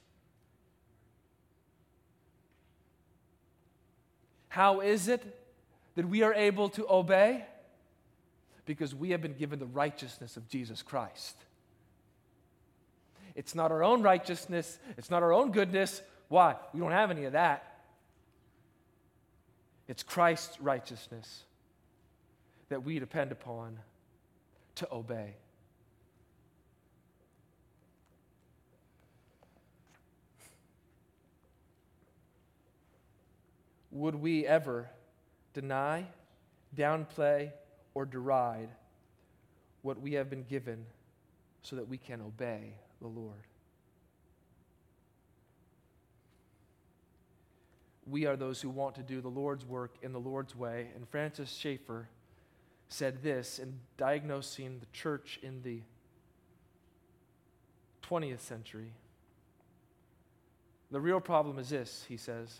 How 4.51 4.81
is 4.81 5.07
it 5.07 5.23
that 5.95 6.09
we 6.09 6.23
are 6.23 6.33
able 6.33 6.67
to 6.71 6.85
obey? 6.89 7.45
Because 8.65 8.93
we 8.93 9.11
have 9.11 9.21
been 9.21 9.37
given 9.37 9.59
the 9.59 9.65
righteousness 9.65 10.35
of 10.35 10.49
Jesus 10.49 10.81
Christ. 10.81 11.37
It's 13.33 13.55
not 13.55 13.71
our 13.71 13.81
own 13.81 14.01
righteousness, 14.01 14.77
it's 14.97 15.09
not 15.09 15.23
our 15.23 15.31
own 15.31 15.53
goodness. 15.53 16.01
Why? 16.27 16.57
We 16.73 16.81
don't 16.81 16.91
have 16.91 17.11
any 17.11 17.23
of 17.23 17.31
that. 17.31 17.63
It's 19.87 20.03
Christ's 20.03 20.59
righteousness 20.59 21.43
that 22.67 22.83
we 22.83 22.99
depend 22.99 23.31
upon 23.31 23.79
to 24.75 24.87
obey. 24.91 25.35
Would 33.91 34.15
we 34.15 34.45
ever 34.45 34.89
deny, 35.53 36.05
downplay, 36.75 37.51
or 37.93 38.05
deride 38.05 38.69
what 39.81 39.99
we 39.99 40.13
have 40.13 40.29
been 40.29 40.43
given 40.43 40.85
so 41.63 41.75
that 41.75 41.87
we 41.87 41.97
can 41.97 42.21
obey 42.21 42.73
the 43.01 43.07
Lord. 43.07 43.47
We 48.09 48.25
are 48.25 48.35
those 48.35 48.61
who 48.61 48.69
want 48.69 48.95
to 48.95 49.03
do 49.03 49.21
the 49.21 49.29
Lord's 49.29 49.65
work 49.65 49.95
in 50.01 50.11
the 50.11 50.19
Lord's 50.19 50.55
way. 50.55 50.87
And 50.95 51.07
Francis 51.07 51.51
Schaeffer 51.51 52.09
said 52.89 53.23
this 53.23 53.59
in 53.59 53.79
diagnosing 53.97 54.79
the 54.79 54.87
church 54.91 55.39
in 55.41 55.61
the 55.63 55.81
20th 58.07 58.41
century. 58.41 58.91
The 60.89 60.99
real 60.99 61.21
problem 61.21 61.57
is 61.57 61.69
this, 61.69 62.05
he 62.09 62.17
says 62.17 62.59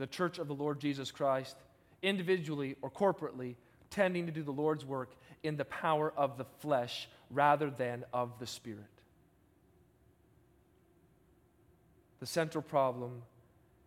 the 0.00 0.06
church 0.06 0.38
of 0.38 0.48
the 0.48 0.54
Lord 0.54 0.80
Jesus 0.80 1.10
Christ, 1.10 1.56
individually 2.02 2.76
or 2.80 2.90
corporately, 2.90 3.54
tending 3.90 4.26
to 4.26 4.32
do 4.32 4.42
the 4.42 4.50
Lord's 4.50 4.84
work 4.84 5.14
in 5.42 5.56
the 5.56 5.64
power 5.64 6.12
of 6.16 6.38
the 6.38 6.46
flesh 6.60 7.08
rather 7.30 7.70
than 7.70 8.04
of 8.12 8.38
the 8.38 8.46
Spirit. 8.46 8.84
The 12.20 12.26
central 12.26 12.62
problem 12.62 13.22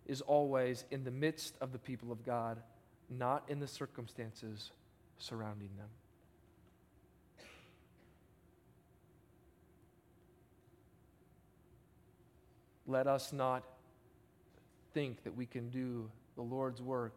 is 0.05 0.21
always 0.21 0.85
in 0.91 1.03
the 1.03 1.11
midst 1.11 1.55
of 1.61 1.71
the 1.71 1.79
people 1.79 2.11
of 2.11 2.25
God, 2.25 2.59
not 3.09 3.43
in 3.47 3.59
the 3.59 3.67
circumstances 3.67 4.71
surrounding 5.17 5.69
them. 5.77 5.87
Let 12.85 13.07
us 13.07 13.31
not 13.31 13.63
think 14.93 15.23
that 15.23 15.35
we 15.35 15.45
can 15.45 15.69
do 15.69 16.09
the 16.35 16.41
Lord's 16.41 16.81
work 16.81 17.15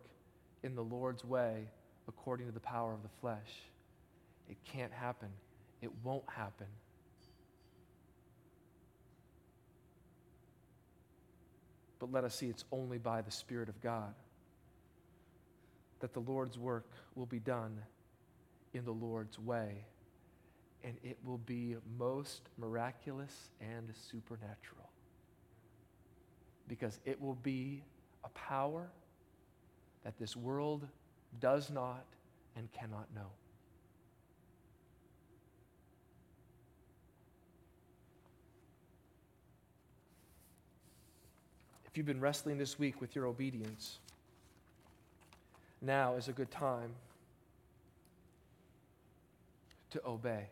in 0.62 0.74
the 0.74 0.82
Lord's 0.82 1.24
way 1.24 1.68
according 2.08 2.46
to 2.46 2.52
the 2.52 2.60
power 2.60 2.92
of 2.92 3.02
the 3.02 3.08
flesh. 3.20 3.62
It 4.48 4.56
can't 4.64 4.92
happen. 4.92 5.28
It 5.82 5.90
won't 6.02 6.28
happen. 6.28 6.66
But 11.98 12.12
let 12.12 12.24
us 12.24 12.34
see 12.34 12.46
it's 12.46 12.64
only 12.72 12.98
by 12.98 13.22
the 13.22 13.30
Spirit 13.30 13.68
of 13.68 13.80
God 13.80 14.14
that 16.00 16.12
the 16.12 16.20
Lord's 16.20 16.58
work 16.58 16.90
will 17.14 17.26
be 17.26 17.38
done 17.38 17.78
in 18.74 18.84
the 18.84 18.92
Lord's 18.92 19.38
way. 19.38 19.84
And 20.84 20.94
it 21.02 21.16
will 21.24 21.38
be 21.38 21.76
most 21.98 22.42
miraculous 22.58 23.48
and 23.60 23.90
supernatural. 24.10 24.85
Because 26.68 26.98
it 27.04 27.20
will 27.20 27.36
be 27.36 27.82
a 28.24 28.28
power 28.30 28.88
that 30.04 30.18
this 30.18 30.36
world 30.36 30.86
does 31.40 31.70
not 31.70 32.04
and 32.56 32.70
cannot 32.72 33.06
know. 33.14 33.30
If 41.86 41.96
you've 41.96 42.06
been 42.06 42.20
wrestling 42.20 42.58
this 42.58 42.78
week 42.78 43.00
with 43.00 43.16
your 43.16 43.26
obedience, 43.26 44.00
now 45.80 46.14
is 46.16 46.28
a 46.28 46.32
good 46.32 46.50
time 46.50 46.90
to 49.90 50.06
obey. 50.06 50.46